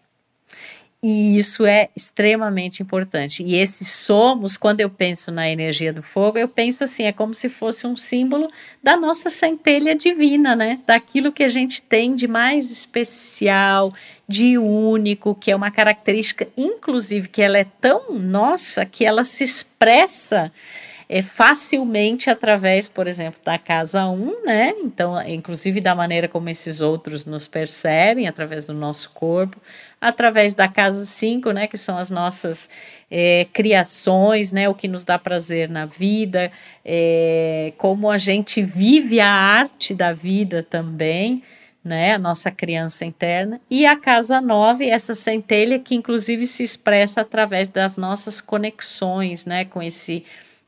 E 1.02 1.38
isso 1.38 1.64
é 1.64 1.88
extremamente 1.96 2.82
importante. 2.82 3.42
E 3.42 3.56
esse 3.56 3.86
somos, 3.86 4.58
quando 4.58 4.82
eu 4.82 4.90
penso 4.90 5.32
na 5.32 5.48
energia 5.48 5.94
do 5.94 6.02
fogo, 6.02 6.36
eu 6.36 6.46
penso 6.46 6.84
assim, 6.84 7.04
é 7.04 7.12
como 7.12 7.32
se 7.32 7.48
fosse 7.48 7.86
um 7.86 7.96
símbolo 7.96 8.50
da 8.82 8.98
nossa 8.98 9.30
centelha 9.30 9.94
divina, 9.94 10.54
né? 10.54 10.78
Daquilo 10.86 11.32
que 11.32 11.42
a 11.42 11.48
gente 11.48 11.80
tem 11.80 12.14
de 12.14 12.28
mais 12.28 12.70
especial, 12.70 13.94
de 14.28 14.58
único, 14.58 15.34
que 15.34 15.50
é 15.50 15.56
uma 15.56 15.70
característica, 15.70 16.46
inclusive, 16.54 17.28
que 17.28 17.40
ela 17.40 17.56
é 17.56 17.66
tão 17.80 18.12
nossa 18.12 18.84
que 18.84 19.02
ela 19.02 19.24
se 19.24 19.42
expressa 19.42 20.52
é, 21.12 21.22
facilmente 21.22 22.30
através, 22.30 22.88
por 22.88 23.08
exemplo, 23.08 23.40
da 23.44 23.58
casa 23.58 24.06
1, 24.06 24.44
né? 24.44 24.72
Então, 24.78 25.20
inclusive 25.26 25.80
da 25.80 25.92
maneira 25.92 26.28
como 26.28 26.48
esses 26.48 26.80
outros 26.80 27.24
nos 27.24 27.48
percebem, 27.48 28.28
através 28.28 28.66
do 28.66 28.72
nosso 28.72 29.10
corpo, 29.10 29.60
através 30.00 30.54
da 30.54 30.68
casa 30.68 31.04
5, 31.04 31.50
né? 31.50 31.66
Que 31.66 31.76
são 31.76 31.98
as 31.98 32.12
nossas 32.12 32.70
é, 33.10 33.44
criações, 33.52 34.52
né? 34.52 34.68
O 34.68 34.74
que 34.74 34.86
nos 34.86 35.02
dá 35.02 35.18
prazer 35.18 35.68
na 35.68 35.84
vida, 35.84 36.52
é, 36.84 37.72
como 37.76 38.08
a 38.08 38.16
gente 38.16 38.62
vive 38.62 39.18
a 39.18 39.28
arte 39.28 39.92
da 39.92 40.12
vida 40.12 40.62
também 40.62 41.42
né, 41.82 42.12
a 42.12 42.18
nossa 42.18 42.50
criança 42.50 43.06
interna, 43.06 43.58
e 43.70 43.86
a 43.86 43.96
casa 43.96 44.38
9, 44.38 44.86
essa 44.86 45.14
centelha 45.14 45.78
que 45.78 45.94
inclusive 45.94 46.44
se 46.44 46.62
expressa 46.62 47.22
através 47.22 47.70
das 47.70 47.96
nossas 47.96 48.38
conexões, 48.38 49.46
né, 49.46 49.64
com 49.64 49.82
esse 49.82 50.22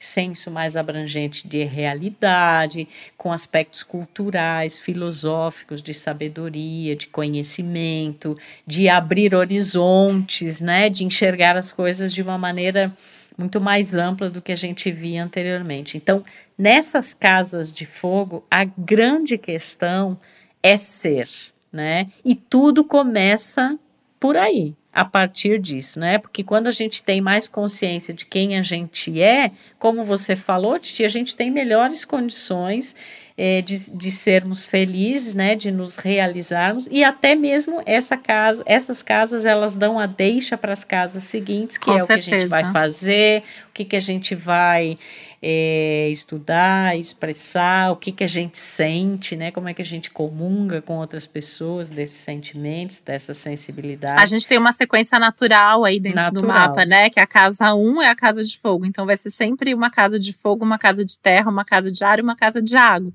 senso 0.04 0.50
mais 0.50 0.76
abrangente 0.76 1.46
de 1.46 1.62
realidade, 1.64 2.88
com 3.16 3.32
aspectos 3.32 3.82
culturais, 3.82 4.78
filosóficos, 4.78 5.80
de 5.80 5.94
sabedoria, 5.94 6.96
de 6.96 7.06
conhecimento, 7.06 8.36
de 8.66 8.88
abrir 8.88 9.34
horizontes, 9.34 10.60
né, 10.60 10.88
de 10.88 11.04
enxergar 11.04 11.56
as 11.56 11.72
coisas 11.72 12.12
de 12.12 12.20
uma 12.20 12.36
maneira 12.36 12.92
muito 13.38 13.60
mais 13.60 13.94
ampla 13.94 14.28
do 14.28 14.42
que 14.42 14.52
a 14.52 14.56
gente 14.56 14.90
via 14.90 15.24
anteriormente. 15.24 15.96
Então, 15.96 16.22
nessas 16.58 17.14
casas 17.14 17.72
de 17.72 17.86
fogo, 17.86 18.44
a 18.50 18.64
grande 18.64 19.38
questão 19.38 20.18
é 20.62 20.76
ser, 20.76 21.28
né? 21.72 22.06
E 22.24 22.34
tudo 22.34 22.84
começa 22.84 23.78
por 24.20 24.36
aí, 24.36 24.74
a 24.92 25.04
partir 25.04 25.58
disso, 25.58 25.98
né? 25.98 26.18
Porque 26.18 26.44
quando 26.44 26.66
a 26.66 26.70
gente 26.70 27.02
tem 27.02 27.20
mais 27.20 27.48
consciência 27.48 28.12
de 28.12 28.26
quem 28.26 28.58
a 28.58 28.62
gente 28.62 29.22
é, 29.22 29.50
como 29.78 30.04
você 30.04 30.36
falou, 30.36 30.78
Titi, 30.78 31.04
a 31.04 31.08
gente 31.08 31.34
tem 31.34 31.50
melhores 31.50 32.04
condições 32.04 32.94
é, 33.36 33.62
de, 33.62 33.90
de 33.90 34.10
sermos 34.10 34.66
felizes, 34.66 35.34
né? 35.34 35.54
De 35.54 35.70
nos 35.70 35.96
realizarmos 35.96 36.88
e 36.90 37.02
até 37.02 37.34
mesmo 37.34 37.82
essa 37.86 38.18
casa, 38.18 38.62
essas 38.66 39.02
casas 39.02 39.46
elas 39.46 39.76
dão 39.76 39.98
a 39.98 40.04
deixa 40.04 40.58
para 40.58 40.74
as 40.74 40.84
casas 40.84 41.24
seguintes, 41.24 41.78
que 41.78 41.86
Com 41.86 41.94
é 41.94 41.98
certeza. 41.98 42.12
o 42.12 42.22
que 42.22 42.34
a 42.34 42.38
gente 42.38 42.48
vai 42.48 42.64
fazer, 42.70 43.42
o 43.70 43.72
que, 43.72 43.84
que 43.86 43.96
a 43.96 44.00
gente 44.00 44.34
vai 44.34 44.98
é, 45.44 46.08
estudar, 46.08 46.96
expressar 46.96 47.90
o 47.90 47.96
que, 47.96 48.12
que 48.12 48.22
a 48.22 48.28
gente 48.28 48.56
sente, 48.56 49.34
né? 49.34 49.50
Como 49.50 49.68
é 49.68 49.74
que 49.74 49.82
a 49.82 49.84
gente 49.84 50.08
comunga 50.08 50.80
com 50.80 50.98
outras 50.98 51.26
pessoas 51.26 51.90
desses 51.90 52.18
sentimentos, 52.18 53.00
dessa 53.00 53.34
sensibilidade. 53.34 54.22
A 54.22 54.24
gente 54.24 54.46
tem 54.46 54.56
uma 54.56 54.70
sequência 54.70 55.18
natural 55.18 55.84
aí 55.84 55.98
dentro 55.98 56.20
natural. 56.20 56.42
do 56.42 56.46
mapa, 56.46 56.84
né? 56.84 57.10
Que 57.10 57.18
a 57.18 57.26
casa 57.26 57.74
1 57.74 57.78
um 57.78 58.00
é 58.00 58.08
a 58.08 58.14
casa 58.14 58.44
de 58.44 58.56
fogo. 58.56 58.86
Então 58.86 59.04
vai 59.04 59.16
ser 59.16 59.30
sempre 59.30 59.74
uma 59.74 59.90
casa 59.90 60.16
de 60.16 60.32
fogo, 60.32 60.64
uma 60.64 60.78
casa 60.78 61.04
de 61.04 61.18
terra, 61.18 61.50
uma 61.50 61.64
casa 61.64 61.90
de 61.90 62.04
ar 62.04 62.20
e 62.20 62.22
uma 62.22 62.36
casa 62.36 62.62
de 62.62 62.76
água. 62.76 63.12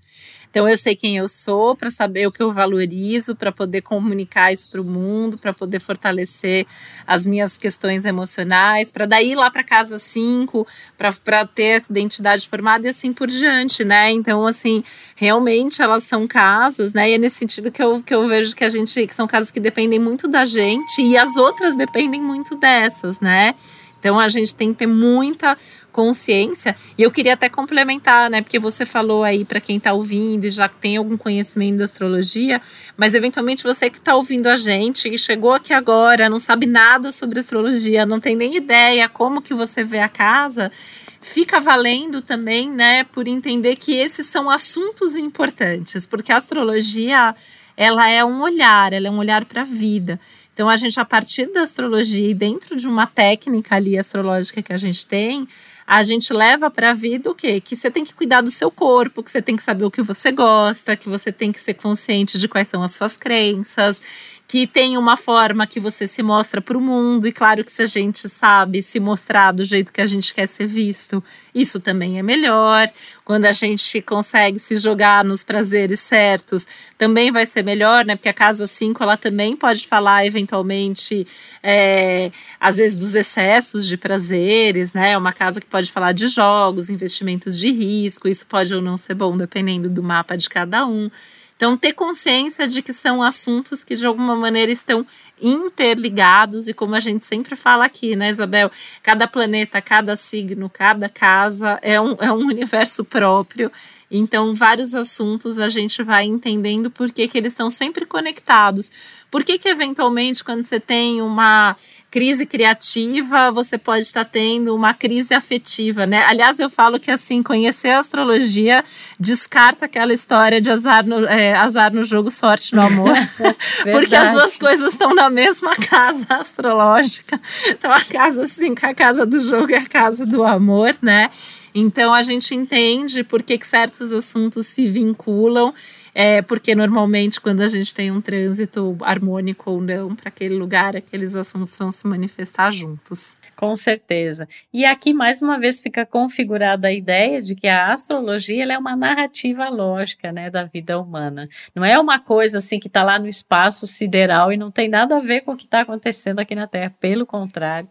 Então 0.49 0.67
eu 0.67 0.77
sei 0.77 0.95
quem 0.95 1.17
eu 1.17 1.27
sou 1.27 1.75
para 1.75 1.91
saber 1.91 2.27
o 2.27 2.31
que 2.31 2.41
eu 2.41 2.51
valorizo, 2.51 3.36
para 3.36 3.51
poder 3.51 3.81
comunicar 3.81 4.51
isso 4.51 4.69
para 4.69 4.81
o 4.81 4.83
mundo, 4.83 5.38
para 5.38 5.53
poder 5.53 5.79
fortalecer 5.79 6.65
as 7.05 7.27
minhas 7.27 7.57
questões 7.57 8.05
emocionais, 8.05 8.91
para 8.91 9.05
daí 9.05 9.31
ir 9.31 9.36
lá 9.36 9.51
para 9.51 9.63
casa 9.63 9.99
5, 9.99 10.65
para 10.97 11.45
ter 11.45 11.77
essa 11.77 11.91
identidade 11.91 12.47
formada 12.47 12.88
e 12.88 12.89
assim 12.89 13.13
por 13.13 13.27
diante, 13.27 13.83
né? 13.83 14.12
Então 14.12 14.45
assim, 14.45 14.83
realmente 15.15 15.81
elas 15.81 16.03
são 16.03 16.27
casas, 16.27 16.93
né? 16.93 17.10
E 17.10 17.13
é 17.13 17.17
nesse 17.17 17.38
sentido 17.38 17.71
que 17.71 17.83
eu, 17.83 18.01
que 18.01 18.13
eu 18.13 18.27
vejo 18.27 18.55
que 18.55 18.63
a 18.63 18.69
gente 18.69 19.05
que 19.05 19.15
são 19.15 19.27
casas 19.27 19.51
que 19.51 19.60
dependem 19.60 19.99
muito 19.99 20.27
da 20.27 20.45
gente 20.45 21.01
e 21.01 21.17
as 21.17 21.38
outras 21.38 21.75
dependem 21.75 22.21
muito 22.21 22.55
dessas, 22.55 23.19
né? 23.19 23.53
Então 23.99 24.19
a 24.19 24.27
gente 24.27 24.55
tem 24.55 24.71
que 24.71 24.79
ter 24.79 24.88
muita 24.88 25.57
consciência. 25.97 26.75
E 26.95 27.01
eu 27.01 27.10
queria 27.10 27.33
até 27.33 27.49
complementar, 27.49 28.29
né? 28.29 28.43
Porque 28.43 28.60
você 28.60 28.86
falou 28.86 29.23
aí 29.23 29.43
para 29.43 29.60
quem 29.60 29.77
está 29.77 29.93
ouvindo 29.93 30.45
e 30.45 30.49
já 30.51 30.69
tem 30.69 30.95
algum 30.95 31.17
conhecimento 31.17 31.77
da 31.77 31.86
astrologia, 31.86 32.62
mas 32.95 33.15
eventualmente 33.15 33.63
você 33.63 33.89
que 33.89 33.97
está 33.97 34.15
ouvindo 34.15 34.45
a 34.45 34.55
gente 34.55 35.12
e 35.12 35.17
chegou 35.17 35.53
aqui 35.53 35.73
agora, 35.73 36.29
não 36.29 36.38
sabe 36.38 36.67
nada 36.67 37.12
sobre 37.12 37.39
astrologia, 37.39 38.05
não 38.05 38.19
tem 38.19 38.36
nem 38.36 38.55
ideia 38.57 39.10
como 39.10 39.41
que 39.41 39.55
você 39.55 39.83
vê 39.83 39.97
a 39.97 40.07
casa 40.07 40.71
fica 41.19 41.60
valendo 41.60 42.21
também, 42.21 42.69
né, 42.69 43.03
por 43.03 43.27
entender 43.27 43.75
que 43.75 43.91
esses 43.93 44.27
são 44.27 44.51
assuntos 44.51 45.15
importantes, 45.15 46.05
porque 46.05 46.31
a 46.31 46.38
astrologia, 46.38 47.36
ela 47.75 48.07
é 48.07 48.23
um 48.23 48.39
olhar, 48.39 48.93
ela 48.93 49.07
é 49.07 49.12
um 49.12 49.17
olhar 49.17 49.43
para 49.43 49.63
a 49.63 49.65
vida. 49.65 50.19
Então, 50.57 50.67
a 50.67 50.75
gente, 50.75 50.99
a 50.99 51.05
partir 51.05 51.53
da 51.53 51.62
astrologia 51.62 52.31
e 52.31 52.33
dentro 52.33 52.75
de 52.75 52.88
uma 52.88 53.05
técnica 53.05 53.75
ali 53.75 53.95
astrológica 53.95 54.60
que 54.60 54.73
a 54.73 54.77
gente 54.77 55.05
tem, 55.05 55.47
a 55.88 56.04
gente 56.04 56.34
leva 56.34 56.69
para 56.69 56.89
a 56.91 56.93
vida 56.93 57.32
o 57.32 57.34
quê? 57.34 57.62
Que 57.62 57.73
você 57.73 57.89
tem 57.89 58.04
que 58.04 58.13
cuidar 58.13 58.41
do 58.41 58.52
seu 58.52 58.69
corpo, 58.69 59.23
que 59.23 59.32
você 59.32 59.41
tem 59.41 59.56
que 59.56 59.63
saber 59.63 59.86
o 59.86 59.91
que 59.91 60.02
você 60.02 60.34
gosta, 60.34 60.97
que 60.97 61.08
você 61.08 61.32
tem 61.32 61.50
que 61.50 61.60
ser 61.62 61.76
consciente 61.76 62.38
de 62.38 62.45
quais 62.45 62.67
são 62.67 62.84
as 62.84 62.91
suas 62.91 63.15
crenças, 63.15 64.02
que 64.47 64.65
tem 64.65 64.97
uma 64.97 65.17
forma 65.17 65.67
que 65.67 65.77
você 65.77 66.07
se 66.07 66.23
mostra 66.23 66.62
para 66.62 66.77
o 66.77 66.81
mundo, 66.81 67.27
e 67.27 67.33
claro 67.33 67.65
que 67.65 67.71
se 67.71 67.81
a 67.81 67.86
gente 67.86 68.29
sabe 68.29 68.81
se 68.81 68.97
mostrar 68.97 69.51
do 69.51 69.65
jeito 69.65 69.91
que 69.91 69.99
a 69.99 70.05
gente 70.05 70.33
quer 70.33 70.47
ser 70.47 70.65
visto, 70.67 71.21
isso 71.53 71.81
também 71.81 72.17
é 72.17 72.23
melhor. 72.23 72.89
Quando 73.25 73.43
a 73.43 73.51
gente 73.51 74.01
consegue 74.01 74.57
se 74.57 74.77
jogar 74.77 75.25
nos 75.25 75.43
prazeres 75.43 75.99
certos, 75.99 76.65
também 76.97 77.29
vai 77.29 77.45
ser 77.45 77.62
melhor, 77.62 78.05
né? 78.05 78.15
Porque 78.15 78.29
a 78.29 78.33
casa 78.33 78.65
5 78.67 79.03
ela 79.03 79.17
também 79.17 79.53
pode 79.53 79.86
falar 79.86 80.25
eventualmente, 80.25 81.27
é, 81.62 82.31
às 82.57 82.77
vezes, 82.77 82.95
dos 82.95 83.15
excessos 83.15 83.86
de 83.86 83.97
prazeres, 83.97 84.93
né? 84.93 85.12
É 85.12 85.17
uma 85.17 85.33
casa 85.33 85.60
que 85.60 85.67
pode 85.67 85.91
falar 85.91 86.13
de 86.13 86.29
jogos, 86.29 86.89
investimentos 86.89 87.60
de 87.60 87.69
risco, 87.69 88.29
isso 88.29 88.45
pode 88.45 88.73
ou 88.73 88.81
não 88.81 88.95
ser 88.95 89.13
bom, 89.13 89.36
dependendo 89.36 89.89
do 89.89 90.01
mapa 90.01 90.38
de 90.38 90.47
cada 90.47 90.86
um. 90.86 91.12
Então, 91.57 91.75
ter 91.75 91.93
consciência 91.93 92.67
de 92.67 92.83
que 92.83 92.93
são 92.93 93.21
assuntos 93.21 93.83
que 93.83 93.95
de 93.95 94.05
alguma 94.05 94.35
maneira 94.35 94.71
estão 94.71 95.05
interligados 95.41 96.67
e 96.67 96.73
como 96.73 96.93
a 96.93 96.99
gente 96.99 97.25
sempre 97.25 97.55
fala 97.55 97.83
aqui, 97.85 98.15
né, 98.15 98.29
Isabel? 98.29 98.71
Cada 99.01 99.27
planeta, 99.27 99.81
cada 99.81 100.15
signo, 100.15 100.69
cada 100.69 101.09
casa 101.09 101.79
é 101.81 101.99
um, 101.99 102.15
é 102.19 102.31
um 102.31 102.45
universo 102.45 103.03
próprio. 103.03 103.71
Então, 104.09 104.53
vários 104.53 104.93
assuntos 104.93 105.57
a 105.57 105.67
gente 105.67 106.01
vai 106.03 106.25
entendendo 106.25 106.89
por 106.91 107.11
que, 107.11 107.27
que 107.27 107.37
eles 107.37 107.53
estão 107.53 107.69
sempre 107.69 108.05
conectados. 108.05 108.91
Por 109.29 109.43
que, 109.43 109.57
que, 109.57 109.67
eventualmente, 109.67 110.43
quando 110.43 110.63
você 110.63 110.79
tem 110.79 111.21
uma 111.21 111.75
crise 112.17 112.47
criativa, 112.47 113.51
você 113.51 113.77
pode 113.77 114.01
estar 114.01 114.25
tendo 114.25 114.73
uma 114.73 114.91
crise 114.91 115.36
afetiva, 115.36 116.08
né? 116.08 116.23
Aliás, 116.25 116.60
eu 116.60 116.67
falo 116.67 116.99
que 116.99 117.12
assim, 117.12 117.43
conhecer 117.43 117.89
a 117.89 117.99
astrologia 117.99 118.84
descarta 119.19 119.86
aquela 119.86 120.12
história 120.12 120.60
de 120.60 120.71
azar 120.71 121.06
no, 121.06 121.27
é, 121.27 121.53
azar 121.53 121.93
no 121.93 122.03
jogo, 122.03 122.32
sorte 122.32 122.73
no 122.73 122.82
amor. 122.82 123.15
porque 123.91 124.15
as 124.15 124.32
duas 124.32 124.58
coisas 124.58 124.93
estão 124.93 125.13
na 125.13 125.30
mesma 125.30 125.75
casa 125.75 126.25
astrológica. 126.30 127.39
Então, 127.67 127.91
a 127.91 128.01
casa 128.01 128.47
5, 128.47 128.84
a 128.84 128.95
casa 128.95 129.23
do 129.23 129.39
jogo 129.39 129.69
e 129.69 129.75
a 129.75 129.86
casa 129.86 130.25
do 130.25 130.43
amor, 130.43 130.95
né? 130.99 131.30
Então 131.79 132.11
a 132.11 132.23
gente 132.23 132.55
entende 132.55 133.23
por 133.23 133.43
que, 133.43 133.55
que 133.55 133.67
certos 133.67 134.11
assuntos 134.11 134.65
se 134.65 134.87
vinculam 134.87 135.71
é 136.19 136.41
porque 136.41 136.73
normalmente 136.73 137.39
quando 137.39 137.61
a 137.61 137.67
gente 137.67 137.93
tem 137.93 138.09
um 138.09 138.19
trânsito 138.19 138.97
harmônico 139.01 139.69
ou 139.69 139.79
não 139.79 140.15
para 140.15 140.29
aquele 140.29 140.55
lugar, 140.55 140.95
aqueles 140.95 141.35
assuntos 141.35 141.77
vão 141.77 141.91
se 141.91 142.07
manifestar 142.07 142.71
juntos. 142.71 143.35
Com 143.55 143.75
certeza. 143.75 144.49
E 144.73 144.83
aqui 144.83 145.13
mais 145.13 145.43
uma 145.43 145.59
vez 145.59 145.79
fica 145.79 146.03
configurada 146.03 146.87
a 146.87 146.91
ideia 146.91 147.39
de 147.39 147.53
que 147.55 147.67
a 147.67 147.93
astrologia 147.93 148.65
é 148.65 148.77
uma 148.79 148.95
narrativa 148.95 149.69
lógica, 149.69 150.31
né, 150.31 150.49
da 150.49 150.63
vida 150.63 150.99
humana. 150.99 151.47
Não 151.75 151.85
é 151.85 151.99
uma 151.99 152.17
coisa 152.17 152.57
assim 152.57 152.79
que 152.79 152.87
está 152.87 153.03
lá 153.03 153.19
no 153.19 153.27
espaço 153.27 153.85
sideral 153.85 154.51
e 154.51 154.57
não 154.57 154.71
tem 154.71 154.89
nada 154.89 155.17
a 155.17 155.19
ver 155.19 155.41
com 155.41 155.51
o 155.51 155.57
que 155.57 155.65
está 155.65 155.81
acontecendo 155.81 156.39
aqui 156.39 156.55
na 156.55 156.65
Terra. 156.65 156.95
Pelo 156.99 157.27
contrário, 157.27 157.87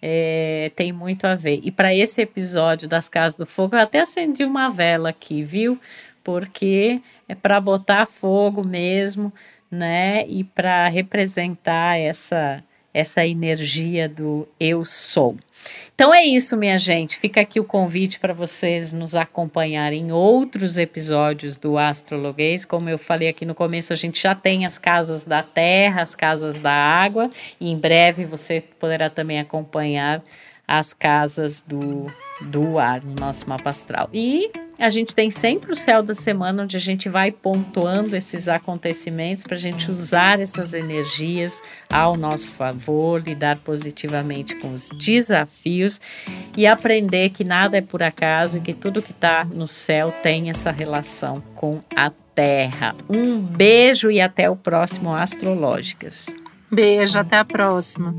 é, 0.00 0.70
tem 0.76 0.92
muito 0.92 1.26
a 1.26 1.34
ver. 1.34 1.60
E 1.62 1.70
para 1.70 1.94
esse 1.94 2.22
episódio 2.22 2.88
das 2.88 3.08
Casas 3.08 3.38
do 3.38 3.46
Fogo, 3.46 3.76
eu 3.76 3.80
até 3.80 4.00
acendi 4.00 4.44
uma 4.44 4.68
vela 4.68 5.10
aqui, 5.10 5.42
viu? 5.42 5.78
Porque 6.22 7.00
é 7.28 7.34
para 7.34 7.60
botar 7.60 8.06
fogo 8.06 8.64
mesmo, 8.66 9.32
né? 9.70 10.26
E 10.26 10.44
para 10.44 10.88
representar 10.88 11.98
essa 11.98 12.62
essa 12.98 13.24
energia 13.24 14.08
do 14.08 14.48
eu 14.58 14.84
sou. 14.84 15.36
Então 15.94 16.14
é 16.14 16.24
isso, 16.24 16.56
minha 16.56 16.78
gente. 16.78 17.16
Fica 17.16 17.40
aqui 17.40 17.60
o 17.60 17.64
convite 17.64 18.18
para 18.18 18.32
vocês 18.32 18.92
nos 18.92 19.14
acompanharem 19.14 20.00
em 20.06 20.12
outros 20.12 20.78
episódios 20.78 21.58
do 21.58 21.78
Astrologuês. 21.78 22.64
Como 22.64 22.88
eu 22.88 22.98
falei 22.98 23.28
aqui 23.28 23.44
no 23.44 23.54
começo, 23.54 23.92
a 23.92 23.96
gente 23.96 24.22
já 24.22 24.34
tem 24.34 24.66
as 24.66 24.78
casas 24.78 25.24
da 25.24 25.42
terra, 25.42 26.02
as 26.02 26.14
casas 26.14 26.58
da 26.58 26.72
água, 26.72 27.30
e 27.60 27.70
em 27.70 27.78
breve 27.78 28.24
você 28.24 28.62
poderá 28.78 29.08
também 29.08 29.38
acompanhar 29.38 30.22
as 30.66 30.92
casas 30.92 31.62
do, 31.62 32.06
do 32.40 32.78
ar 32.78 33.04
no 33.04 33.14
nosso 33.14 33.48
mapa 33.48 33.70
astral. 33.70 34.10
E 34.12 34.50
a 34.78 34.90
gente 34.90 35.14
tem 35.14 35.30
sempre 35.30 35.72
o 35.72 35.76
céu 35.76 36.02
da 36.02 36.14
semana, 36.14 36.62
onde 36.62 36.76
a 36.76 36.80
gente 36.80 37.08
vai 37.08 37.32
pontuando 37.32 38.14
esses 38.14 38.48
acontecimentos 38.48 39.42
para 39.42 39.56
a 39.56 39.58
gente 39.58 39.90
usar 39.90 40.40
essas 40.40 40.72
energias 40.72 41.60
ao 41.90 42.16
nosso 42.16 42.52
favor, 42.52 43.20
lidar 43.20 43.58
positivamente 43.58 44.54
com 44.56 44.72
os 44.72 44.88
desafios 44.90 46.00
e 46.56 46.66
aprender 46.66 47.30
que 47.30 47.42
nada 47.42 47.78
é 47.78 47.82
por 47.82 48.02
acaso 48.02 48.58
e 48.58 48.60
que 48.60 48.72
tudo 48.72 49.02
que 49.02 49.12
está 49.12 49.44
no 49.44 49.66
céu 49.66 50.12
tem 50.22 50.48
essa 50.48 50.70
relação 50.70 51.42
com 51.54 51.80
a 51.96 52.10
Terra. 52.34 52.94
Um 53.08 53.40
beijo 53.40 54.12
e 54.12 54.20
até 54.20 54.48
o 54.48 54.54
próximo 54.54 55.12
Astrológicas. 55.12 56.26
Beijo, 56.70 57.18
até 57.18 57.36
a 57.36 57.44
próxima. 57.44 58.14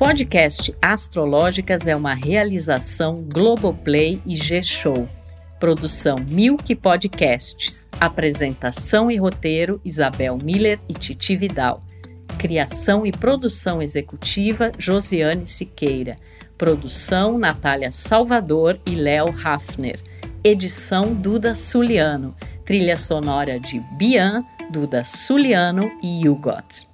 Podcast 0.00 0.74
Astrológicas 0.80 1.86
é 1.86 1.94
uma 1.94 2.14
realização 2.14 3.22
Globoplay 3.22 4.18
e 4.24 4.34
G-Show. 4.34 5.06
Produção 5.60 6.16
Milk 6.26 6.74
Podcasts. 6.76 7.86
Apresentação 8.00 9.10
e 9.10 9.18
roteiro 9.18 9.78
Isabel 9.84 10.38
Miller 10.38 10.80
e 10.88 10.94
Titi 10.94 11.36
Vidal. 11.36 11.84
Criação 12.38 13.04
e 13.04 13.12
produção 13.12 13.82
executiva 13.82 14.72
Josiane 14.78 15.44
Siqueira. 15.44 16.16
Produção 16.56 17.36
Natália 17.36 17.90
Salvador 17.90 18.80
e 18.86 18.94
Léo 18.94 19.26
Hafner. 19.44 20.00
Edição 20.42 21.12
Duda 21.12 21.54
Suliano. 21.54 22.34
Trilha 22.64 22.96
sonora 22.96 23.60
de 23.60 23.78
Bian, 23.98 24.42
Duda 24.72 25.04
Suliano 25.04 25.90
e 26.02 26.26
Hugot. 26.26 26.88